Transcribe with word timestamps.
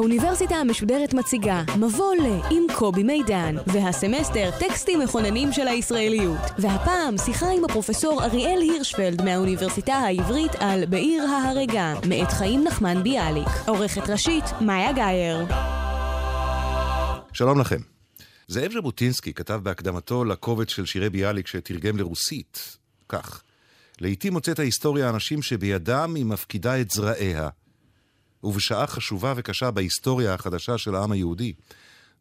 האוניברסיטה 0.00 0.54
המשודרת 0.54 1.14
מציגה 1.14 1.62
מבוא 1.78 2.14
ל 2.14 2.26
עם 2.50 2.62
קובי 2.74 3.02
מידן, 3.02 3.54
והסמסטר 3.66 4.50
טקסטים 4.60 5.00
מכוננים 5.00 5.52
של 5.52 5.68
הישראליות. 5.68 6.40
והפעם 6.58 7.18
שיחה 7.18 7.46
עם 7.50 7.64
הפרופסור 7.64 8.24
אריאל 8.24 8.60
הירשפלד 8.60 9.22
מהאוניברסיטה 9.22 9.94
העברית 9.94 10.52
על 10.58 10.86
בעיר 10.86 11.22
ההרגה, 11.22 11.94
מאת 12.08 12.32
חיים 12.32 12.64
נחמן 12.64 13.02
ביאליק. 13.02 13.48
עורכת 13.66 14.10
ראשית, 14.10 14.44
מאיה 14.60 14.92
גאייר. 14.92 15.46
שלום 17.32 17.60
לכם. 17.60 17.80
זאב 18.48 18.72
ז'בוטינסקי 18.72 19.34
כתב 19.34 19.60
בהקדמתו 19.62 20.24
לקובץ 20.24 20.68
של 20.68 20.86
שירי 20.86 21.10
ביאליק 21.10 21.46
שתרגם 21.46 21.96
לרוסית, 21.96 22.76
כך: 23.08 23.42
לעתים 24.00 24.32
מוצאת 24.32 24.58
ההיסטוריה 24.58 25.10
אנשים 25.10 25.42
שבידם 25.42 26.12
היא 26.16 26.24
מפקידה 26.24 26.80
את 26.80 26.90
זרעיה. 26.90 27.48
ובשעה 28.44 28.86
חשובה 28.86 29.32
וקשה 29.36 29.70
בהיסטוריה 29.70 30.34
החדשה 30.34 30.78
של 30.78 30.94
העם 30.94 31.12
היהודי, 31.12 31.52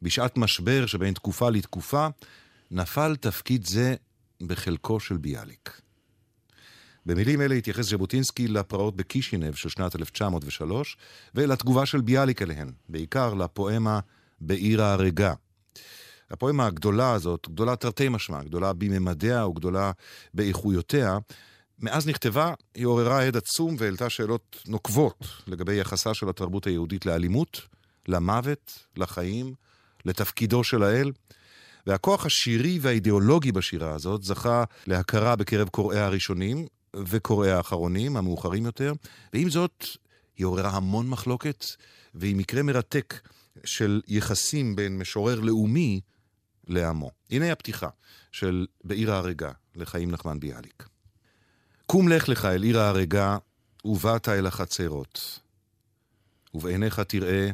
בשעת 0.01 0.37
משבר 0.37 0.85
שבין 0.85 1.13
תקופה 1.13 1.49
לתקופה, 1.49 2.07
נפל 2.71 3.15
תפקיד 3.15 3.65
זה 3.65 3.95
בחלקו 4.41 4.99
של 4.99 5.17
ביאליק. 5.17 5.81
במילים 7.05 7.41
אלה 7.41 7.55
התייחס 7.55 7.85
ז'בוטינסקי 7.85 8.47
לפרעות 8.47 8.95
בקישינב 8.95 9.53
של 9.53 9.69
שנת 9.69 9.95
1903, 9.95 10.97
ולתגובה 11.35 11.85
של 11.85 12.01
ביאליק 12.01 12.41
אליהן, 12.41 12.71
בעיקר 12.89 13.33
לפואמה 13.33 13.99
"בעיר 14.41 14.83
ההרגה". 14.83 15.33
הפואמה 16.31 16.65
הגדולה 16.65 17.11
הזאת, 17.11 17.47
גדולה 17.49 17.75
תרתי 17.75 18.09
משמע, 18.09 18.43
גדולה 18.43 18.73
בממדיה 18.73 19.47
וגדולה 19.47 19.91
באיכויותיה, 20.33 21.17
מאז 21.81 22.07
נכתבה, 22.07 22.53
היא 22.75 22.85
עוררה 22.85 23.23
הד 23.23 23.37
עצום 23.37 23.75
והעלתה 23.79 24.09
שאלות 24.09 24.63
נוקבות 24.67 25.25
לגבי 25.47 25.75
יחסה 25.75 26.13
של 26.13 26.29
התרבות 26.29 26.67
היהודית 26.67 27.05
לאלימות, 27.05 27.61
למוות, 28.07 28.85
לחיים, 28.97 29.53
לתפקידו 30.05 30.63
של 30.63 30.83
האל. 30.83 31.11
והכוח 31.87 32.25
השירי 32.25 32.79
והאידיאולוגי 32.81 33.51
בשירה 33.51 33.93
הזאת 33.93 34.23
זכה 34.23 34.63
להכרה 34.87 35.35
בקרב 35.35 35.69
קוראיה 35.69 36.05
הראשונים 36.05 36.67
וקוראיה 36.95 37.57
האחרונים, 37.57 38.17
המאוחרים 38.17 38.65
יותר, 38.65 38.93
ועם 39.33 39.49
זאת, 39.49 39.85
היא 40.37 40.45
עוררה 40.45 40.69
המון 40.69 41.09
מחלוקת, 41.09 41.65
והיא 42.15 42.35
מקרה 42.35 42.63
מרתק 42.63 43.27
של 43.63 44.01
יחסים 44.07 44.75
בין 44.75 44.97
משורר 44.97 45.39
לאומי 45.39 46.01
לעמו. 46.67 47.11
הנה 47.31 47.51
הפתיחה 47.51 47.89
של 48.31 48.65
בעיר 48.83 49.13
ההרגה 49.13 49.51
לחיים 49.75 50.11
נחמן 50.11 50.39
ביאליק. 50.39 50.83
קום 51.91 52.07
לך 52.07 52.29
לך 52.29 52.45
אל 52.45 52.63
עיר 52.63 52.79
ההרגה, 52.79 53.37
ובאת 53.85 54.29
אל 54.29 54.47
החצרות. 54.47 55.39
ובעיניך 56.53 56.99
תראה, 56.99 57.49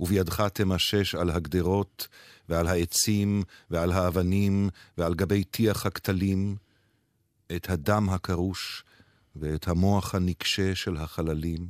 ובידך 0.00 0.40
תמשש 0.52 1.14
על 1.14 1.30
הגדרות, 1.30 2.08
ועל 2.48 2.66
העצים, 2.66 3.42
ועל 3.70 3.92
האבנים, 3.92 4.68
ועל 4.98 5.14
גבי 5.14 5.44
טיח 5.44 5.86
הכתלים, 5.86 6.56
את 7.56 7.70
הדם 7.70 8.08
הקרוש, 8.10 8.84
ואת 9.36 9.68
המוח 9.68 10.14
הנקשה 10.14 10.74
של 10.74 10.96
החללים. 10.96 11.66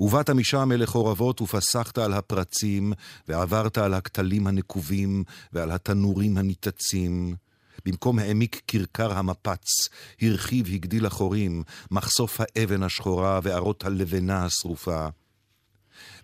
ובאת 0.00 0.30
משם 0.30 0.72
אל 0.72 0.82
החורבות 0.82 1.40
ופסחת 1.40 1.98
על 1.98 2.12
הפרצים, 2.12 2.92
ועברת 3.28 3.78
על 3.78 3.94
הכתלים 3.94 4.46
הנקובים, 4.46 5.24
ועל 5.52 5.70
התנורים 5.70 6.38
הניתצים, 6.38 7.36
במקום 7.84 8.18
העמיק 8.18 8.62
כרכר 8.66 9.12
המפץ, 9.12 9.88
הרחיב 10.22 10.66
הגדיל 10.66 11.06
החורים, 11.06 11.62
מחשוף 11.90 12.40
האבן 12.40 12.82
השחורה 12.82 13.40
וערות 13.42 13.84
הלבנה 13.84 14.44
השרופה. 14.44 15.08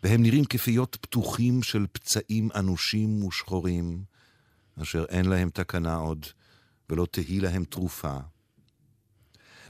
והם 0.02 0.22
נראים 0.22 0.44
כפיות 0.44 0.96
פתוחים 1.00 1.62
של 1.62 1.86
פצעים 1.92 2.48
אנושים 2.54 3.24
ושחורים, 3.24 4.04
אשר 4.82 5.04
אין 5.08 5.26
להם 5.26 5.50
תקנה 5.50 5.96
עוד, 5.96 6.26
ולא 6.90 7.06
תהי 7.10 7.40
להם 7.40 7.64
תרופה. 7.64 8.16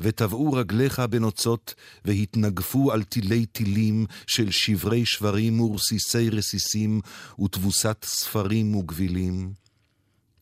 וטבעו 0.00 0.52
רגליך 0.52 0.98
בנוצות, 0.98 1.74
והתנגפו 2.04 2.92
על 2.92 3.02
תילי 3.02 3.46
תילים 3.46 4.06
של 4.26 4.50
שברי 4.50 5.06
שברים 5.06 5.60
ורסיסי 5.60 6.30
רסיסים, 6.30 7.00
ותבוסת 7.40 8.04
ספרים 8.08 8.74
וגבילים. 8.74 9.63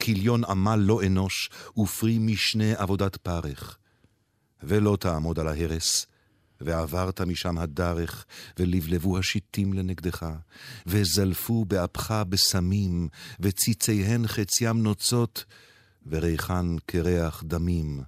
כיליון 0.05 0.45
עמל 0.45 0.77
לא 0.77 1.03
אנוש, 1.07 1.51
ופרי 1.79 2.19
משנה 2.19 2.73
עבודת 2.77 3.17
פרך. 3.17 3.79
ולא 4.63 4.97
תעמוד 5.01 5.39
על 5.39 5.49
ההרס, 5.49 6.07
ועברת 6.61 7.21
משם 7.21 7.59
הדרך, 7.59 8.25
ולבלבו 8.59 9.19
השיטים 9.19 9.73
לנגדך, 9.73 10.27
וזלפו 10.87 11.65
באפך 11.65 12.23
בסמים, 12.29 13.09
וציציהן 13.41 14.27
חציים 14.27 14.83
נוצות, 14.83 15.45
וריחן 16.07 16.77
כריח 16.87 17.43
דמים. 17.47 18.03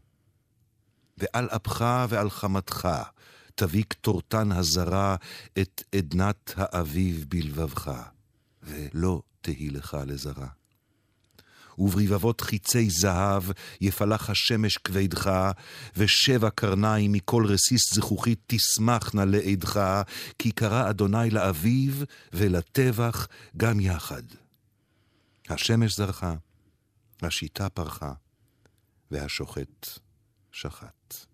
ועל 1.19 1.49
אפך 1.49 2.07
ועל 2.09 2.31
חמתך 2.31 2.89
תביא 3.55 3.85
קטורתן 3.89 4.53
הזרה 4.53 5.17
את 5.59 5.83
עדנת 5.95 6.53
האביב 6.57 7.25
בלבבך, 7.29 7.93
ולא 8.63 9.23
תהי 9.41 9.71
לך 9.71 9.97
לזרה. 10.07 10.64
וברבבות 11.79 12.41
חיצי 12.41 12.91
זהב 12.91 13.43
יפלח 13.81 14.31
השמש 14.31 14.77
כבדך, 14.77 15.51
ושבע 15.97 16.51
קרניים 16.51 17.13
מכל 17.13 17.47
רסיס 17.47 17.95
זכוכית 17.95 18.39
תשמחנה 18.47 19.25
לעדך, 19.25 20.03
כי 20.39 20.53
קרא 20.53 20.91
אדוני 20.91 21.31
לאביב 21.31 22.05
ולטבח 22.33 23.29
גם 23.57 23.81
יחד. 23.81 24.23
השמש 25.49 25.97
זרחה, 25.97 26.35
השיטה 27.23 27.69
פרחה, 27.69 28.13
והשוחט 29.11 29.89
שחט. 30.53 31.34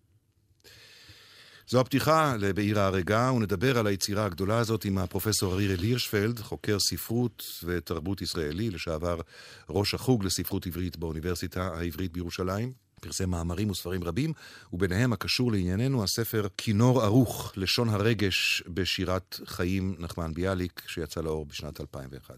זו 1.71 1.81
הפתיחה 1.81 2.37
לבעיר 2.39 2.81
ההרגה, 2.81 3.33
ונדבר 3.33 3.79
על 3.79 3.87
היצירה 3.87 4.25
הגדולה 4.25 4.59
הזאת 4.59 4.85
עם 4.85 4.99
הפרופסור 4.99 5.55
אריאל 5.55 5.81
הירשפלד, 5.81 6.41
חוקר 6.41 6.79
ספרות 6.79 7.65
ותרבות 7.65 8.23
ישראלי, 8.23 8.71
לשעבר 8.71 9.21
ראש 9.69 9.95
החוג 9.95 10.25
לספרות 10.25 10.67
עברית 10.67 10.97
באוניברסיטה 10.97 11.63
העברית 11.63 12.13
בירושלים. 12.13 12.73
פרסם 13.01 13.31
מאמרים 13.31 13.71
וספרים 13.71 14.05
רבים, 14.05 14.33
וביניהם 14.73 15.13
הקשור 15.13 15.53
לענייננו 15.53 16.05
הספר 16.05 16.47
כינור 16.57 17.03
ערוך, 17.03 17.53
לשון 17.57 17.89
הרגש 17.89 18.63
בשירת 18.67 19.41
חיים 19.47 19.97
נחמן 19.99 20.35
ביאליק, 20.35 20.83
שיצא 20.87 21.21
לאור 21.21 21.47
בשנת 21.47 21.81
2001. 21.81 22.35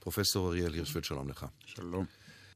פרופסור 0.00 0.48
אריאל 0.48 0.72
הירשפלד, 0.72 1.04
שלום 1.04 1.28
לך. 1.28 1.46
שלום. 1.66 2.04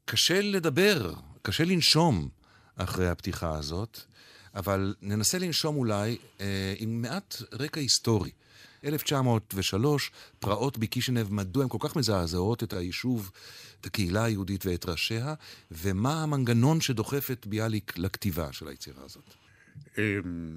קשה 0.04 0.40
לדבר, 0.40 1.12
קשה 1.42 1.64
לנשום 1.64 2.28
אחרי 2.76 3.08
הפתיחה 3.08 3.58
הזאת. 3.58 4.00
אבל 4.54 4.94
ננסה 5.02 5.38
לנשום 5.38 5.76
אולי 5.76 6.16
אה, 6.40 6.74
עם 6.78 7.02
מעט 7.02 7.42
רקע 7.52 7.80
היסטורי. 7.80 8.30
1903, 8.84 10.10
פרעות 10.40 10.78
בקישינב, 10.78 11.32
מדוע 11.32 11.62
הן 11.62 11.68
כל 11.68 11.78
כך 11.80 11.96
מזעזעות 11.96 12.62
את 12.62 12.72
היישוב, 12.72 13.30
את 13.80 13.86
הקהילה 13.86 14.24
היהודית 14.24 14.66
ואת 14.66 14.86
ראשיה, 14.86 15.34
ומה 15.70 16.22
המנגנון 16.22 16.80
שדוחף 16.80 17.30
את 17.30 17.46
ביאליק 17.46 17.98
לכתיבה 17.98 18.52
של 18.52 18.68
היצירה 18.68 19.04
הזאת? 19.04 19.34
אמ, 19.98 20.02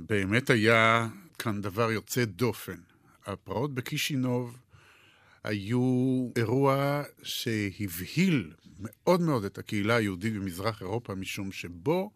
באמת 0.09 0.50
היה 0.50 1.07
כאן 1.39 1.62
דבר 1.62 1.91
יוצא 1.91 2.25
דופן. 2.25 2.77
הפרעות 3.25 3.74
בקישינוב 3.74 4.57
היו 5.44 6.30
אירוע 6.36 7.03
שהבהיל 7.24 8.51
מאוד 8.80 9.21
מאוד 9.21 9.45
את 9.45 9.57
הקהילה 9.57 9.95
היהודית 9.95 10.33
במזרח 10.33 10.81
אירופה, 10.81 11.15
משום 11.15 11.51
שבו 11.51 12.12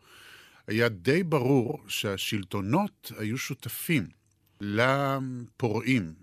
היה 0.69 0.89
די 0.89 1.24
ברור 1.24 1.80
שהשלטונות 1.88 3.12
היו 3.18 3.38
שותפים 3.38 4.07
לפורעים, 4.62 6.13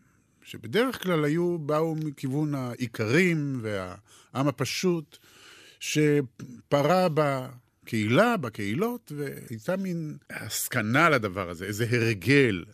שבדרך 0.42 1.02
כלל 1.02 1.24
היו, 1.24 1.58
באו 1.58 1.94
מכיוון 1.94 2.54
האיכרים 2.54 3.60
והעם 3.62 4.48
הפשוט, 4.48 5.18
שפרה 5.80 7.06
בקהילה, 7.14 8.36
בקהילות, 8.36 9.12
והייתה 9.16 9.76
מין 9.76 10.16
הסכנה 10.30 11.08
לדבר 11.08 11.50
הזה, 11.50 11.64
איזה 11.64 11.86
הרגל. 11.90 12.64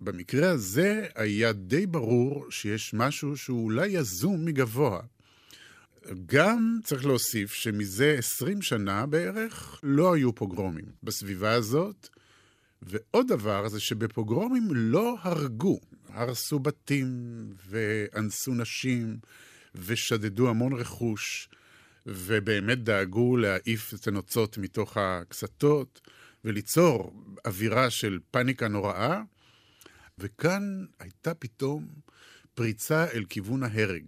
במקרה 0.00 0.50
הזה 0.50 1.06
היה 1.14 1.52
די 1.52 1.86
ברור 1.86 2.46
שיש 2.50 2.94
משהו 2.94 3.36
שהוא 3.36 3.64
אולי 3.64 3.86
יזום 3.86 4.44
מגבוה. 4.44 5.00
גם 6.26 6.78
צריך 6.84 7.06
להוסיף 7.06 7.52
שמזה 7.52 8.14
20 8.18 8.62
שנה 8.62 9.06
בערך 9.06 9.80
לא 9.82 10.14
היו 10.14 10.34
פוגרומים 10.34 10.84
בסביבה 11.02 11.52
הזאת, 11.52 12.08
ועוד 12.82 13.28
דבר 13.28 13.68
זה 13.68 13.80
שבפוגרומים 13.80 14.68
לא 14.70 15.16
הרגו. 15.22 15.80
הרסו 16.08 16.58
בתים 16.58 17.08
ואנסו 17.68 18.54
נשים 18.54 19.18
ושדדו 19.74 20.48
המון 20.48 20.72
רכוש, 20.72 21.48
ובאמת 22.06 22.84
דאגו 22.84 23.36
להעיף 23.36 23.94
את 23.94 24.08
הנוצות 24.08 24.58
מתוך 24.58 24.96
הקסתות 24.96 26.00
וליצור 26.44 27.24
אווירה 27.46 27.90
של 27.90 28.18
פאניקה 28.30 28.68
נוראה. 28.68 29.22
וכאן 30.18 30.84
הייתה 30.98 31.34
פתאום 31.34 31.88
פריצה 32.54 33.06
אל 33.14 33.24
כיוון 33.28 33.62
ההרג. 33.62 34.04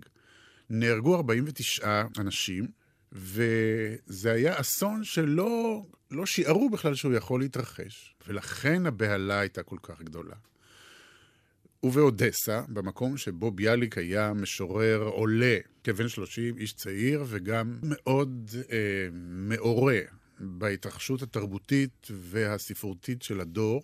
נהרגו 0.70 1.16
49 1.16 2.02
אנשים, 2.18 2.66
וזה 3.12 4.32
היה 4.32 4.60
אסון 4.60 5.04
שלא 5.04 5.82
לא 6.10 6.26
שיערו 6.26 6.70
בכלל 6.70 6.94
שהוא 6.94 7.14
יכול 7.14 7.40
להתרחש, 7.40 8.14
ולכן 8.26 8.86
הבהלה 8.86 9.40
הייתה 9.40 9.62
כל 9.62 9.76
כך 9.82 10.02
גדולה. 10.02 10.34
ובאודסה, 11.82 12.62
במקום 12.68 13.16
שבו 13.16 13.50
ביאליק 13.50 13.98
היה 13.98 14.32
משורר 14.32 15.02
עולה, 15.02 15.58
כבן 15.84 16.08
30, 16.08 16.56
איש 16.56 16.72
צעיר, 16.72 17.24
וגם 17.28 17.78
מאוד 17.82 18.50
אה, 18.72 19.08
מעורה 19.12 20.00
בהתרחשות 20.40 21.22
התרבותית 21.22 22.08
והספרותית 22.10 23.22
של 23.22 23.40
הדור, 23.40 23.82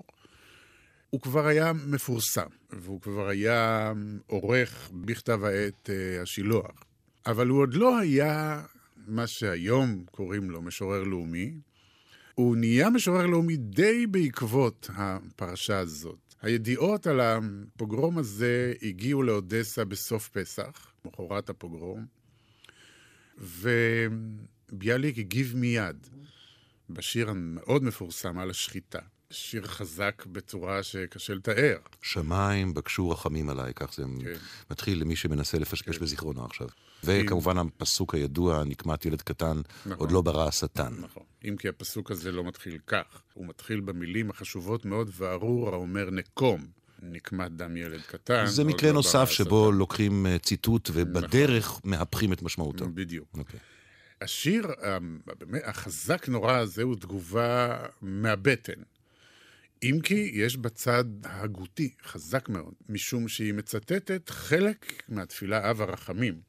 הוא 1.16 1.20
כבר 1.22 1.46
היה 1.46 1.72
מפורסם, 1.72 2.46
והוא 2.70 3.00
כבר 3.00 3.28
היה 3.28 3.92
עורך 4.26 4.90
בכתב 4.92 5.44
העת 5.44 5.90
אה, 5.90 6.22
השילוח. 6.22 6.84
אבל 7.26 7.48
הוא 7.48 7.60
עוד 7.60 7.74
לא 7.74 7.98
היה 7.98 8.62
מה 9.06 9.26
שהיום 9.26 10.04
קוראים 10.10 10.50
לו 10.50 10.62
משורר 10.62 11.02
לאומי. 11.02 11.54
הוא 12.34 12.56
נהיה 12.56 12.90
משורר 12.90 13.26
לאומי 13.26 13.56
די 13.56 14.06
בעקבות 14.06 14.90
הפרשה 14.94 15.78
הזאת. 15.78 16.34
הידיעות 16.42 17.06
על 17.06 17.20
הפוגרום 17.20 18.18
הזה 18.18 18.72
הגיעו 18.82 19.22
לאודסה 19.22 19.84
בסוף 19.84 20.28
פסח, 20.28 20.92
מחרת 21.04 21.50
הפוגרום, 21.50 22.06
וביאליק 23.38 25.18
הגיב 25.18 25.56
מיד 25.56 26.06
בשיר 26.90 27.30
המאוד 27.30 27.84
מפורסם 27.84 28.38
על 28.38 28.50
השחיטה. 28.50 29.00
שיר 29.30 29.66
חזק 29.66 30.26
בצורה 30.26 30.82
שקשה 30.82 31.34
לתאר. 31.34 31.76
שמיים 32.02 32.74
בקשו 32.74 33.10
רחמים 33.10 33.48
עליי, 33.48 33.72
כך 33.74 33.94
זה 33.94 34.02
כן. 34.02 34.32
מתחיל 34.70 35.00
למי 35.00 35.16
שמנסה 35.16 35.58
לפשפש 35.58 35.98
כן. 35.98 36.04
בזיכרונו 36.04 36.44
עכשיו. 36.44 36.68
וכמובן 37.04 37.58
הפסוק 37.58 38.14
הידוע, 38.14 38.64
נקמת 38.64 39.06
ילד 39.06 39.22
קטן, 39.22 39.60
נכון. 39.86 39.92
עוד 39.98 40.12
לא 40.12 40.20
ברא 40.22 40.48
השטן. 40.48 40.92
נכון. 41.00 41.22
אם 41.44 41.56
כי 41.58 41.68
הפסוק 41.68 42.10
הזה 42.10 42.32
לא 42.32 42.44
מתחיל 42.44 42.78
כך, 42.86 43.22
הוא 43.34 43.46
מתחיל 43.46 43.80
במילים 43.80 44.30
החשובות 44.30 44.84
מאוד, 44.84 45.10
וארור 45.16 45.68
האומר 45.68 46.10
נקום. 46.10 46.66
נקמת 47.02 47.52
דם 47.52 47.76
ילד 47.76 48.00
קטן. 48.00 48.46
זה 48.46 48.64
מקרה 48.64 48.88
לא 48.88 48.94
נוסף 48.94 49.30
שבו 49.30 49.66
השטן. 49.68 49.78
לוקחים 49.78 50.26
אה, 50.26 50.38
ציטוט 50.38 50.90
ובדרך 50.92 51.68
נכון. 51.68 51.90
מהפכים 51.90 52.32
את 52.32 52.42
משמעותו. 52.42 52.86
בדיוק. 52.94 53.28
Okay. 53.34 53.38
אוקיי. 53.38 53.60
השיר 54.20 54.66
החזק 55.64 56.28
נורא 56.28 56.52
הזה 56.52 56.82
הוא 56.82 56.96
תגובה 56.96 57.76
מהבטן. 58.02 58.82
אם 59.82 59.98
כי 60.02 60.30
יש 60.34 60.56
בצד 60.56 61.04
הגותי 61.24 61.94
חזק 62.02 62.48
מאוד, 62.48 62.74
משום 62.88 63.28
שהיא 63.28 63.54
מצטטת 63.54 64.30
חלק 64.30 65.02
מהתפילה 65.08 65.70
אב 65.70 65.82
הרחמים, 65.82 66.40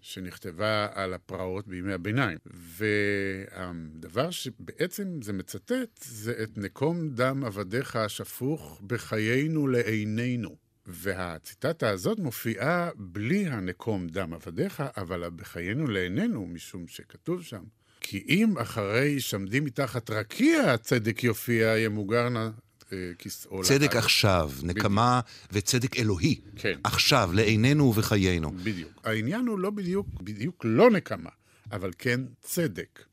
שנכתבה 0.00 0.88
על 0.92 1.14
הפרעות 1.14 1.68
בימי 1.68 1.92
הביניים. 1.92 2.38
והדבר 2.46 4.30
שבעצם 4.30 5.22
זה 5.22 5.32
מצטט, 5.32 6.02
זה 6.04 6.34
את 6.42 6.58
נקום 6.58 7.08
דם 7.08 7.44
עבדיך 7.44 7.96
השפוך 7.96 8.80
בחיינו 8.86 9.66
לעינינו. 9.66 10.56
והציטטה 10.86 11.90
הזאת 11.90 12.18
מופיעה 12.18 12.90
בלי 12.96 13.46
הנקום 13.46 14.06
דם 14.06 14.32
עבדיך, 14.32 14.82
אבל 14.96 15.30
בחיינו 15.36 15.86
לעינינו, 15.86 16.46
משום 16.46 16.88
שכתוב 16.88 17.42
שם, 17.42 17.64
כי 18.06 18.24
אם 18.28 18.58
אחרי 18.58 19.20
שעמדים 19.20 19.64
מתחת 19.64 20.10
רקיע 20.10 20.72
הצדק 20.72 21.24
יופיע, 21.24 21.78
ימוגר 21.78 22.28
נא 22.28 22.48
אה, 22.92 22.98
כסאו 23.18 23.62
צדק 23.62 23.88
לחג. 23.88 23.96
עכשיו, 23.96 24.50
נקמה 24.62 25.20
בדיוק. 25.20 25.50
וצדק 25.52 25.96
אלוהי. 25.96 26.40
כן. 26.56 26.78
עכשיו, 26.84 27.30
לעינינו 27.32 27.84
ובחיינו. 27.84 28.52
בדיוק. 28.52 28.90
העניין 29.04 29.46
הוא 29.46 29.58
לא 29.58 29.70
בדיוק, 29.70 30.06
בדיוק 30.22 30.64
לא 30.64 30.90
נקמה, 30.90 31.30
אבל 31.72 31.90
כן 31.98 32.20
צדק. 32.42 33.04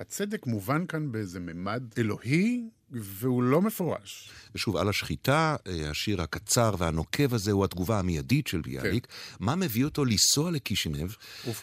הצדק 0.00 0.46
מובן 0.46 0.86
כאן 0.86 1.12
באיזה 1.12 1.40
ממד 1.40 1.82
אלוהי, 1.98 2.68
והוא 2.90 3.42
לא 3.42 3.62
מפורש. 3.62 4.30
ושוב, 4.54 4.76
על 4.76 4.88
השחיטה, 4.88 5.56
אה, 5.66 5.90
השיר 5.90 6.22
הקצר 6.22 6.74
והנוקב 6.78 7.34
הזה 7.34 7.52
הוא 7.52 7.64
התגובה 7.64 7.98
המיידית 7.98 8.46
של 8.46 8.60
ביאליק. 8.60 9.06
כן. 9.06 9.12
מה 9.40 9.56
מביא 9.56 9.84
אותו 9.84 10.04
לנסוע 10.04 10.50
לקישינב 10.50 11.10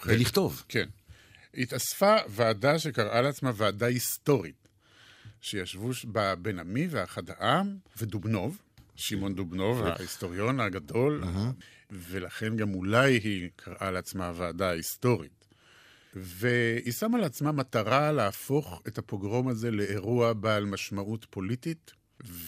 ולכתוב? 0.05 0.63
כן. 0.69 0.85
התאספה 1.57 2.15
ועדה 2.29 2.79
שקראה 2.79 3.21
לעצמה 3.21 3.51
ועדה 3.55 3.85
היסטורית, 3.85 4.67
שישבו 5.41 5.89
בה 6.03 6.35
בן 6.35 6.59
עמי 6.59 6.87
ואחד 6.89 7.23
העם 7.29 7.77
ודובנוב, 7.97 8.61
שמעון 8.95 9.35
דובנוב, 9.35 9.81
ההיסטוריון 9.81 10.59
הגדול, 10.59 11.23
ולכן 11.91 12.55
גם 12.55 12.73
אולי 12.73 13.13
היא 13.13 13.49
קראה 13.55 13.91
לעצמה 13.91 14.27
הוועדה 14.27 14.69
ההיסטורית. 14.69 15.45
והיא 16.15 16.91
שמה 16.91 17.17
לעצמה 17.17 17.51
מטרה 17.51 18.11
להפוך 18.11 18.81
את 18.87 18.97
הפוגרום 18.97 19.47
הזה 19.47 19.71
לאירוע 19.71 20.33
בעל 20.33 20.65
משמעות 20.65 21.25
פוליטית, 21.29 21.91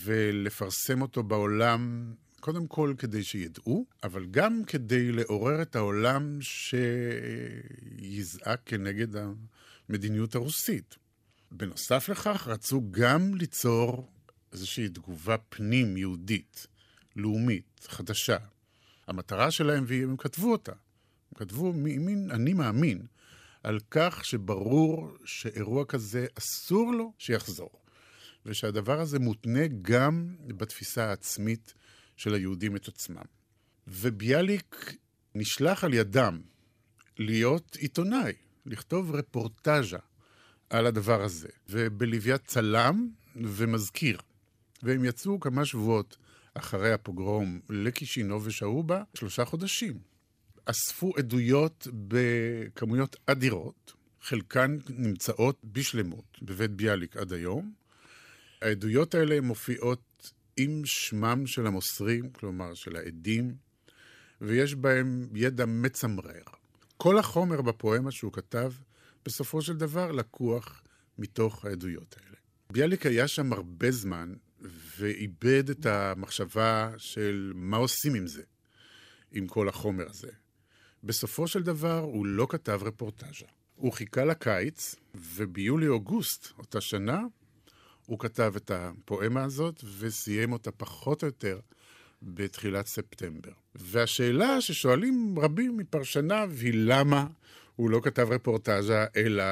ולפרסם 0.03 1.01
אותו 1.01 1.24
בעולם 1.24 2.13
קודם 2.39 2.68
כל 2.68 2.94
כדי 2.98 3.24
שידעו, 3.24 3.86
אבל 4.04 4.25
גם 4.25 4.62
כדי 4.68 5.12
לעורר 5.12 5.62
את 5.62 5.75
העולם 5.75 6.38
שיזעק 6.42 8.62
כנגד 8.66 9.07
המדיניות 9.89 10.36
הרוסית. 10.36 10.95
בנוסף 11.51 12.10
לכך, 12.10 12.48
רצו 12.48 12.81
גם 12.92 13.36
ליצור 13.36 14.12
איזושהי 14.54 14.89
תגובה 14.89 15.38
פנים-יהודית, 15.38 16.68
לאומית, 17.16 17.88
חדשה. 17.88 18.38
המטרה 19.07 19.51
שלהם, 19.51 19.84
והם 19.88 20.18
כתבו 20.18 20.51
אותה, 20.51 20.72
הם 20.72 21.38
כתבו 21.38 21.74
מין 21.74 22.31
אני 22.31 22.54
מאמין, 22.54 23.06
על 23.63 23.80
כך 23.92 24.25
שברור 24.25 25.18
שאירוע 25.25 25.86
כזה 25.86 26.25
אסור 26.38 26.94
לו 26.94 27.13
שיחזור. 27.18 27.69
ושהדבר 28.45 29.00
הזה 29.00 29.19
מותנה 29.19 29.68
גם 29.81 30.36
בתפיסה 30.48 31.06
העצמית 31.06 31.74
של 32.17 32.33
היהודים 32.33 32.75
את 32.75 32.88
עצמם. 32.88 33.25
וביאליק 33.88 34.95
נשלח 35.36 35.83
על 35.83 35.93
ידם 35.93 36.41
להיות 37.17 37.75
עיתונאי, 37.75 38.33
לכתוב 38.65 39.15
רפורטאז'ה 39.15 39.97
על 40.69 40.86
הדבר 40.86 41.24
הזה, 41.24 41.47
ובלוויית 41.69 42.45
צלם 42.45 43.09
ומזכיר. 43.36 44.19
והם 44.83 45.05
יצאו 45.05 45.39
כמה 45.39 45.65
שבועות 45.65 46.17
אחרי 46.53 46.93
הפוגרום 46.93 47.59
לקישינו 47.69 48.43
ושהו 48.43 48.83
בה 48.83 49.03
שלושה 49.13 49.45
חודשים. 49.45 50.00
אספו 50.65 51.13
עדויות 51.17 51.88
בכמויות 52.07 53.15
אדירות, 53.25 53.93
חלקן 54.21 54.77
נמצאות 54.89 55.59
בשלמות 55.63 56.38
בבית 56.41 56.71
ביאליק 56.71 57.17
עד 57.17 57.33
היום. 57.33 57.74
העדויות 58.62 59.15
האלה 59.15 59.41
מופיעות 59.41 60.01
עם 60.58 60.82
שמם 60.86 61.48
של 61.48 61.68
המוסרים, 61.68 62.30
כלומר 62.30 62.74
של 62.74 62.96
העדים, 62.96 63.56
ויש 64.42 64.76
בהם 64.76 65.28
ידע 65.36 65.66
מצמרר. 65.66 66.44
כל 66.98 67.20
החומר 67.20 67.62
בפואמה 67.62 68.12
שהוא 68.12 68.34
כתב, 68.34 68.72
בסופו 69.26 69.62
של 69.62 69.78
דבר 69.78 70.12
לקוח 70.12 70.84
מתוך 71.18 71.66
העדויות 71.66 72.16
האלה. 72.20 72.38
ביאליק 72.72 73.06
היה 73.06 73.28
שם 73.28 73.54
הרבה 73.54 73.92
זמן, 73.92 74.34
ואיבד 74.98 75.70
את 75.70 75.86
המחשבה 75.86 76.92
של 76.98 77.52
מה 77.56 77.78
עושים 77.78 78.16
עם 78.16 78.28
זה, 78.28 78.44
עם 79.32 79.48
כל 79.48 79.70
החומר 79.70 80.10
הזה. 80.10 80.32
בסופו 81.04 81.48
של 81.48 81.64
דבר 81.64 82.00
הוא 82.00 82.26
לא 82.26 82.48
כתב 82.50 82.80
רפורטאז'ה. 82.84 83.46
הוא 83.76 83.94
חיכה 83.94 84.26
לקיץ, 84.26 84.96
וביולי-אוגוסט 85.16 86.48
אותה 86.58 86.82
שנה 86.82 87.22
הוא 88.08 88.20
כתב 88.20 88.54
את 88.58 88.72
הפואמה 88.72 89.44
הזאת 89.44 89.84
וסיים 90.00 90.52
אותה 90.52 90.72
פחות 90.72 91.24
או 91.24 91.28
יותר 91.28 91.60
בתחילת 92.22 92.88
ספטמבר. 92.88 93.52
והשאלה 93.76 94.62
ששואלים 94.62 95.36
רבים 95.40 95.78
מפרשניו 95.78 96.52
היא 96.62 96.74
למה 96.76 97.28
הוא 97.76 97.90
לא 97.90 98.02
כתב 98.04 98.28
רפורטאז'ה 98.32 99.06
אלא 99.16 99.44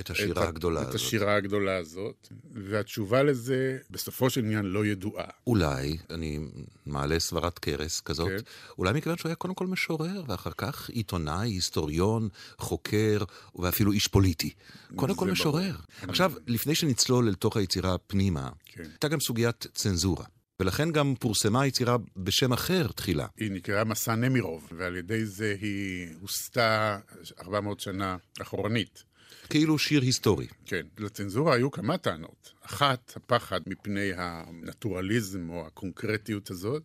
את 0.00 0.10
השירה 0.10 0.48
הגדולה 0.48 0.82
את 0.82 0.86
הזאת. 0.86 1.00
השירה 1.00 1.34
הגדולה 1.34 1.76
הזאת, 1.76 2.28
והתשובה 2.52 3.22
לזה, 3.22 3.78
בסופו 3.90 4.30
של 4.30 4.40
עניין, 4.40 4.64
לא 4.64 4.86
ידועה. 4.86 5.24
אולי, 5.46 5.98
אני 6.10 6.38
מעלה 6.86 7.20
סברת 7.20 7.58
קרס 7.58 8.00
כזאת, 8.00 8.28
כן. 8.28 8.38
אולי 8.78 8.92
מכיוון 8.92 9.18
שהוא 9.18 9.28
היה 9.28 9.36
קודם 9.36 9.54
כל 9.54 9.66
משורר, 9.66 10.22
ואחר 10.28 10.50
כך 10.56 10.90
עיתונאי, 10.90 11.50
היסטוריון, 11.50 12.28
חוקר, 12.58 13.24
ואפילו 13.54 13.92
איש 13.92 14.06
פוליטי. 14.06 14.50
קודם 14.96 15.14
כל 15.14 15.30
משורר. 15.30 15.72
ברור. 15.72 16.10
עכשיו, 16.10 16.32
לפני 16.46 16.74
שנצלול 16.74 17.28
אל 17.28 17.34
תוך 17.34 17.56
היצירה 17.56 17.98
פנימה, 17.98 18.48
כן. 18.66 18.82
הייתה 18.82 19.08
גם 19.08 19.20
סוגיית 19.20 19.66
צנזורה. 19.74 20.24
ולכן 20.60 20.92
גם 20.92 21.14
פורסמה 21.20 21.66
יצירה 21.66 21.96
בשם 22.16 22.52
אחר 22.52 22.86
תחילה. 22.86 23.26
היא 23.36 23.50
נקראה 23.50 23.84
מסע 23.84 24.14
נמירוב, 24.14 24.68
ועל 24.76 24.96
ידי 24.96 25.26
זה 25.26 25.56
היא 25.60 26.08
הוסתה 26.20 26.98
400 27.40 27.80
שנה 27.80 28.16
אחורנית. 28.42 29.09
כאילו 29.50 29.78
שיר 29.78 30.02
היסטורי. 30.02 30.46
כן, 30.66 30.86
לצנזורה 30.98 31.54
היו 31.54 31.70
כמה 31.70 31.98
טענות. 31.98 32.52
אחת, 32.62 33.12
הפחד 33.16 33.60
מפני 33.66 34.10
הנטורליזם 34.16 35.50
או 35.50 35.66
הקונקרטיות 35.66 36.50
הזאת. 36.50 36.82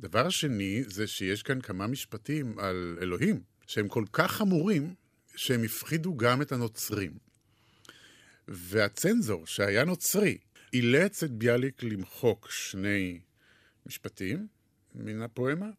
דבר 0.00 0.28
שני, 0.28 0.82
זה 0.86 1.06
שיש 1.06 1.42
כאן 1.42 1.60
כמה 1.60 1.86
משפטים 1.86 2.58
על 2.58 2.98
אלוהים, 3.02 3.40
שהם 3.66 3.88
כל 3.88 4.04
כך 4.12 4.32
חמורים, 4.32 4.94
שהם 5.36 5.64
הפחידו 5.64 6.16
גם 6.16 6.42
את 6.42 6.52
הנוצרים. 6.52 7.12
והצנזור, 8.48 9.46
שהיה 9.46 9.84
נוצרי, 9.84 10.38
אילץ 10.72 11.22
את 11.22 11.30
ביאליק 11.30 11.82
למחוק 11.82 12.48
שני 12.50 13.20
משפטים 13.86 14.46
מן 14.94 15.22
הפואמה, 15.22 15.70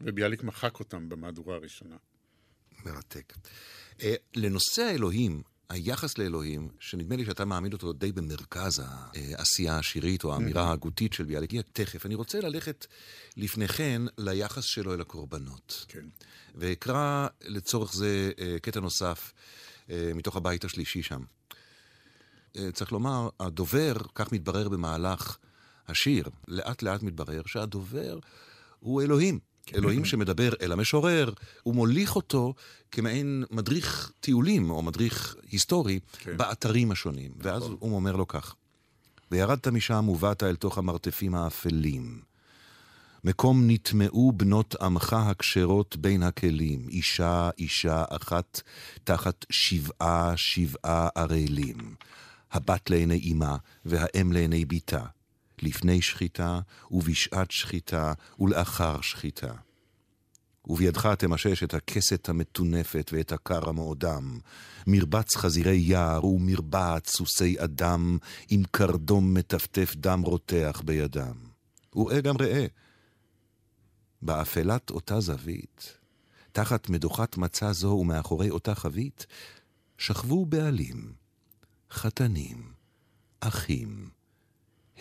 וביאליק 0.00 0.42
מחק 0.42 0.80
אותם 0.80 1.08
במהדורה 1.08 1.56
הראשונה. 1.56 1.96
מרתק. 2.84 3.32
אה, 4.02 4.14
לנושא 4.34 4.82
האלוהים, 4.82 5.42
היחס 5.68 6.18
לאלוהים, 6.18 6.68
שנדמה 6.80 7.16
לי 7.16 7.24
שאתה 7.24 7.44
מעמיד 7.44 7.72
אותו 7.72 7.92
די 7.92 8.12
במרכז 8.12 8.82
העשייה 8.84 9.78
השירית 9.78 10.24
או 10.24 10.34
האמירה 10.34 10.62
ההגותית 10.62 11.12
של 11.12 11.24
ביאליק, 11.24 11.50
תכף. 11.72 12.06
אני 12.06 12.14
רוצה 12.14 12.40
ללכת 12.40 12.86
לפני 13.36 13.68
כן 13.68 14.02
ליחס 14.18 14.64
שלו 14.64 14.94
אל 14.94 15.00
הקורבנות. 15.00 15.84
כן. 15.88 16.06
ואקרא 16.54 17.26
לצורך 17.44 17.94
זה 17.94 18.32
אה, 18.38 18.56
קטע 18.62 18.80
נוסף 18.80 19.32
אה, 19.90 20.10
מתוך 20.14 20.36
הבית 20.36 20.64
השלישי 20.64 21.02
שם. 21.02 21.22
אה, 22.56 22.72
צריך 22.72 22.92
לומר, 22.92 23.28
הדובר, 23.40 23.94
כך 24.14 24.32
מתברר 24.32 24.68
במהלך 24.68 25.38
השיר, 25.88 26.28
לאט 26.48 26.82
לאט 26.82 27.02
מתברר 27.02 27.42
שהדובר 27.46 28.18
הוא 28.80 29.02
אלוהים. 29.02 29.38
אלוהים 29.74 30.04
שמדבר 30.04 30.50
אל 30.60 30.72
המשורר, 30.72 31.32
הוא 31.62 31.74
מוליך 31.74 32.16
אותו 32.16 32.54
כמעין 32.90 33.44
מדריך 33.50 34.12
טיולים 34.20 34.70
או 34.70 34.82
מדריך 34.82 35.36
היסטורי 35.50 36.00
כן. 36.18 36.36
באתרים 36.36 36.90
השונים. 36.90 37.32
ואז 37.38 37.62
הוא 37.62 37.96
אומר 37.96 38.16
לו 38.16 38.28
כך: 38.28 38.54
וירדת 39.30 39.68
משם 39.68 40.08
ובאת 40.08 40.42
אל 40.42 40.56
תוך 40.56 40.78
המרתפים 40.78 41.34
האפלים. 41.34 42.20
מקום 43.24 43.70
נטמעו 43.70 44.32
בנות 44.32 44.74
עמך 44.80 45.12
הכשרות 45.12 45.96
בין 45.96 46.22
הכלים, 46.22 46.88
אישה 46.88 47.50
אישה 47.58 48.04
אחת 48.08 48.60
תחת 49.04 49.46
שבעה 49.50 50.36
שבעה 50.36 51.08
ערלים. 51.14 51.94
הבת 52.52 52.90
לעיני 52.90 53.32
אמה 53.32 53.56
והאם 53.84 54.32
לעיני 54.32 54.64
בתה, 54.64 55.04
לפני 55.64 56.02
שחיטה 56.02 56.60
ובשעת 56.90 57.50
שחיטה 57.50 58.12
ולאחר 58.40 59.00
שחיטה. 59.00 59.52
ובידך 60.66 61.06
תמשש 61.06 61.62
את 61.62 61.74
הכסת 61.74 62.28
המטונפת 62.28 63.10
ואת 63.12 63.32
הקר 63.32 63.68
המאודם, 63.68 64.38
מרבץ 64.86 65.36
חזירי 65.36 65.76
יער 65.76 66.24
ומרבעת 66.24 67.06
סוסי 67.06 67.56
אדם, 67.58 68.18
עם 68.48 68.62
קרדום 68.70 69.34
מטפטף 69.34 69.94
דם 69.96 70.20
רותח 70.20 70.82
בידם. 70.84 71.36
וראה 71.96 72.20
גם 72.20 72.34
ראה, 72.40 72.66
באפלת 74.22 74.90
אותה 74.90 75.20
זווית, 75.20 75.98
תחת 76.52 76.88
מדוחת 76.88 77.36
מצה 77.36 77.72
זו 77.72 77.88
ומאחורי 77.88 78.50
אותה 78.50 78.74
חבית, 78.74 79.26
שכבו 79.98 80.46
בעלים, 80.46 81.12
חתנים, 81.90 82.72
אחים, 83.40 84.08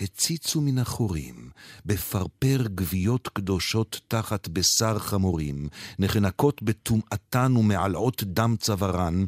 הציצו 0.01 0.61
מן 0.61 0.77
החורים, 0.77 1.49
בפרפר 1.85 2.63
גוויות 2.75 3.27
קדושות 3.27 4.01
תחת 4.07 4.47
בשר 4.47 4.99
חמורים, 4.99 5.67
נחנקות 5.99 6.63
בטומאתן 6.63 7.57
ומעלעות 7.57 8.23
דם 8.23 8.55
צווארן, 8.59 9.25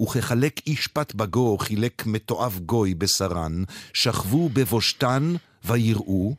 וכחלק 0.00 0.60
איש 0.66 0.86
פת 0.86 1.14
בגו 1.14 1.58
חילק 1.58 2.06
מתועב 2.06 2.60
גוי 2.66 2.94
בשרן, 2.94 3.62
שכבו 3.92 4.48
בבושתן 4.48 5.34
ויראו, 5.64 6.34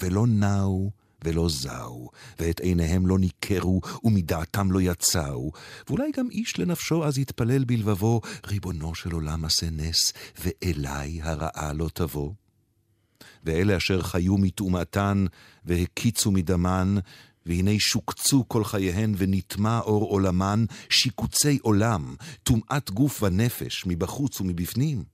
ולא 0.00 0.26
נעו 0.26 0.90
ולא 1.24 1.48
זעו, 1.48 2.10
ואת 2.38 2.60
עיניהם 2.60 3.06
לא 3.06 3.18
ניכרו, 3.18 3.80
ומדעתם 4.04 4.72
לא 4.72 4.80
יצאו. 4.80 5.52
ואולי 5.88 6.10
גם 6.16 6.30
איש 6.30 6.58
לנפשו 6.58 7.04
אז 7.04 7.18
יתפלל 7.18 7.64
בלבבו, 7.64 8.20
ריבונו 8.46 8.94
של 8.94 9.12
עולם 9.12 9.44
עשה 9.44 9.66
נס, 9.70 10.12
ואליי 10.38 11.22
הרעה 11.22 11.72
לא 11.72 11.88
תבוא. 11.94 12.30
ואלה 13.46 13.76
אשר 13.76 14.02
חיו 14.02 14.38
מטומאתן, 14.38 15.24
והקיצו 15.64 16.30
מדמן, 16.30 16.96
והנה 17.46 17.70
שוקצו 17.78 18.44
כל 18.48 18.64
חייהן, 18.64 19.14
ונטמע 19.18 19.80
אור 19.80 20.04
עולמן, 20.04 20.64
שיקוצי 20.90 21.58
עולם, 21.62 22.14
טומאת 22.42 22.90
גוף 22.90 23.22
ונפש, 23.22 23.84
מבחוץ 23.86 24.40
ומבפנים. 24.40 25.04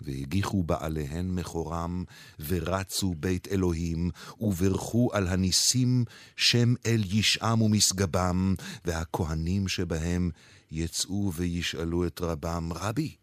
והגיחו 0.00 0.62
בעליהן 0.62 1.30
מכורם, 1.30 2.04
ורצו 2.46 3.14
בית 3.20 3.48
אלוהים, 3.48 4.10
וברכו 4.40 5.10
על 5.12 5.28
הניסים 5.28 6.04
שם 6.36 6.74
אל 6.86 7.02
ישעם 7.06 7.62
ומשגבם, 7.62 8.54
והכהנים 8.84 9.68
שבהם 9.68 10.30
יצאו 10.70 11.32
וישאלו 11.34 12.06
את 12.06 12.20
רבם, 12.20 12.72
רבי, 12.72 13.14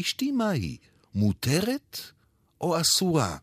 אשתי 0.00 0.32
מהי, 0.32 0.76
מותרת 1.14 1.98
או 2.60 2.80
אסורה? 2.80 3.36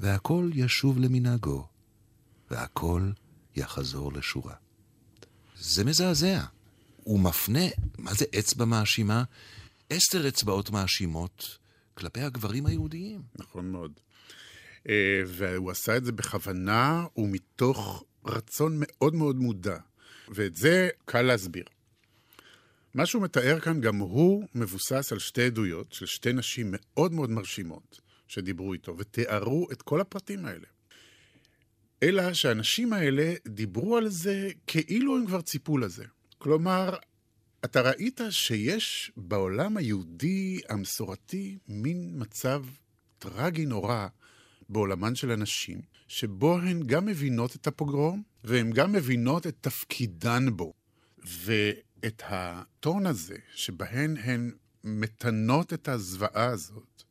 והכל 0.00 0.50
ישוב 0.54 0.98
למנהגו, 0.98 1.66
והכל 2.50 3.10
יחזור 3.56 4.12
לשורה. 4.12 4.54
זה 5.56 5.84
מזעזע. 5.84 6.44
הוא 6.96 7.20
מפנה, 7.20 7.64
מה 7.98 8.14
זה 8.14 8.24
אצבע 8.38 8.64
מאשימה? 8.64 9.24
עשר 9.90 10.28
אצבעות 10.28 10.70
מאשימות 10.70 11.58
כלפי 11.94 12.20
הגברים 12.20 12.66
היהודיים. 12.66 13.22
נכון 13.34 13.70
מאוד. 13.72 13.92
אה, 14.88 15.22
והוא 15.26 15.70
עשה 15.70 15.96
את 15.96 16.04
זה 16.04 16.12
בכוונה 16.12 17.04
ומתוך 17.16 18.04
רצון 18.24 18.76
מאוד 18.80 19.14
מאוד 19.14 19.36
מודע. 19.36 19.78
ואת 20.28 20.56
זה 20.56 20.88
קל 21.04 21.22
להסביר. 21.22 21.64
מה 22.96 23.06
שהוא 23.06 23.22
מתאר 23.22 23.60
כאן 23.60 23.80
גם 23.80 23.96
הוא 23.96 24.44
מבוסס 24.54 25.12
על 25.12 25.18
שתי 25.18 25.42
עדויות 25.42 25.92
של 25.92 26.06
שתי 26.06 26.32
נשים 26.32 26.66
מאוד 26.70 27.12
מאוד 27.12 27.30
מרשימות 27.30 28.00
שדיברו 28.28 28.72
איתו 28.72 28.98
ותיארו 28.98 29.66
את 29.72 29.82
כל 29.82 30.00
הפרטים 30.00 30.46
האלה. 30.46 30.66
אלא 32.02 32.32
שהאנשים 32.32 32.92
האלה 32.92 33.34
דיברו 33.48 33.96
על 33.96 34.08
זה 34.08 34.50
כאילו 34.66 35.16
הם 35.16 35.26
כבר 35.26 35.40
ציפו 35.40 35.78
לזה. 35.78 36.04
כלומר, 36.38 36.96
אתה 37.64 37.80
ראית 37.80 38.20
שיש 38.30 39.12
בעולם 39.16 39.76
היהודי 39.76 40.60
המסורתי 40.68 41.58
מין 41.68 42.12
מצב 42.14 42.64
טרגי 43.18 43.66
נורא 43.66 44.06
בעולמן 44.68 45.14
של 45.14 45.30
הנשים, 45.30 45.80
שבו 46.08 46.58
הן 46.58 46.82
גם 46.86 47.06
מבינות 47.06 47.56
את 47.56 47.66
הפוגרום, 47.66 48.22
והן 48.44 48.70
גם 48.70 48.92
מבינות 48.92 49.46
את 49.46 49.56
תפקידן 49.60 50.46
בו. 50.56 50.72
ואת 52.02 52.22
הטון 52.26 53.06
הזה, 53.06 53.36
שבהן 53.54 54.16
הן 54.16 54.52
מתנות 54.84 55.72
את 55.72 55.88
הזוועה 55.88 56.46
הזאת, 56.46 57.02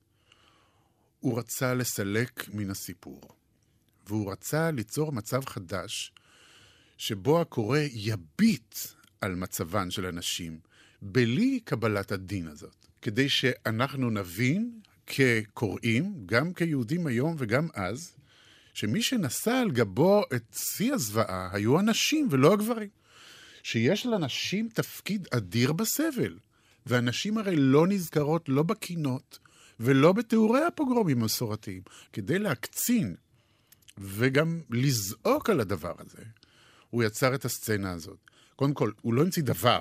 הוא 1.20 1.40
רצה 1.40 1.74
לסלק 1.74 2.50
מן 2.54 2.70
הסיפור. 2.70 3.22
והוא 4.08 4.32
רצה 4.32 4.72
ליצור 4.72 5.12
מצב 5.12 5.46
חדש, 5.46 6.14
שבו 6.98 7.42
הקורא 7.42 7.80
יביט 7.80 8.76
על 9.22 9.36
מצבן 9.36 9.92
של 9.92 10.06
הנשים, 10.06 10.60
בלי 11.02 11.60
קבלת 11.60 12.12
הדין 12.12 12.48
הזאת, 12.48 12.86
כדי 13.02 13.30
שאנחנו 13.30 14.10
נבין 14.10 14.80
כקוראים, 15.08 16.24
גם 16.26 16.54
כיהודים 16.54 17.08
היום 17.08 17.36
וגם 17.38 17.68
אז, 17.74 18.16
שמי 18.74 19.02
שנשא 19.02 19.52
על 19.52 19.72
גבו 19.72 20.24
את 20.36 20.44
שיא 20.54 20.94
הזוועה 20.94 21.50
היו 21.52 21.80
הנשים 21.80 22.28
ולא 22.32 22.54
הגברים. 22.54 22.90
שיש 23.66 24.06
לנשים 24.06 24.70
תפקיד 24.74 25.28
אדיר 25.32 25.74
בסבל, 25.74 26.38
והנשים 26.86 27.38
הרי 27.38 27.56
לא 27.56 27.88
נזכרות 27.88 28.50
לא 28.50 28.64
בקינות 28.64 29.40
ולא 29.80 30.14
בתיאורי 30.14 30.64
הפוגרומים 30.64 31.22
המסורתיים, 31.22 31.82
כדי 32.14 32.40
להקצין 32.40 33.16
וגם 33.98 34.62
לזעוק 34.70 35.50
על 35.50 35.60
הדבר 35.60 35.94
הזה. 36.00 36.24
הוא 36.90 37.04
יצר 37.04 37.36
את 37.36 37.46
הסצנה 37.46 37.92
הזאת. 37.92 38.18
קודם 38.56 38.74
כל, 38.74 38.92
הוא 39.02 39.14
לא 39.14 39.22
המציא 39.22 39.44
דבר, 39.44 39.80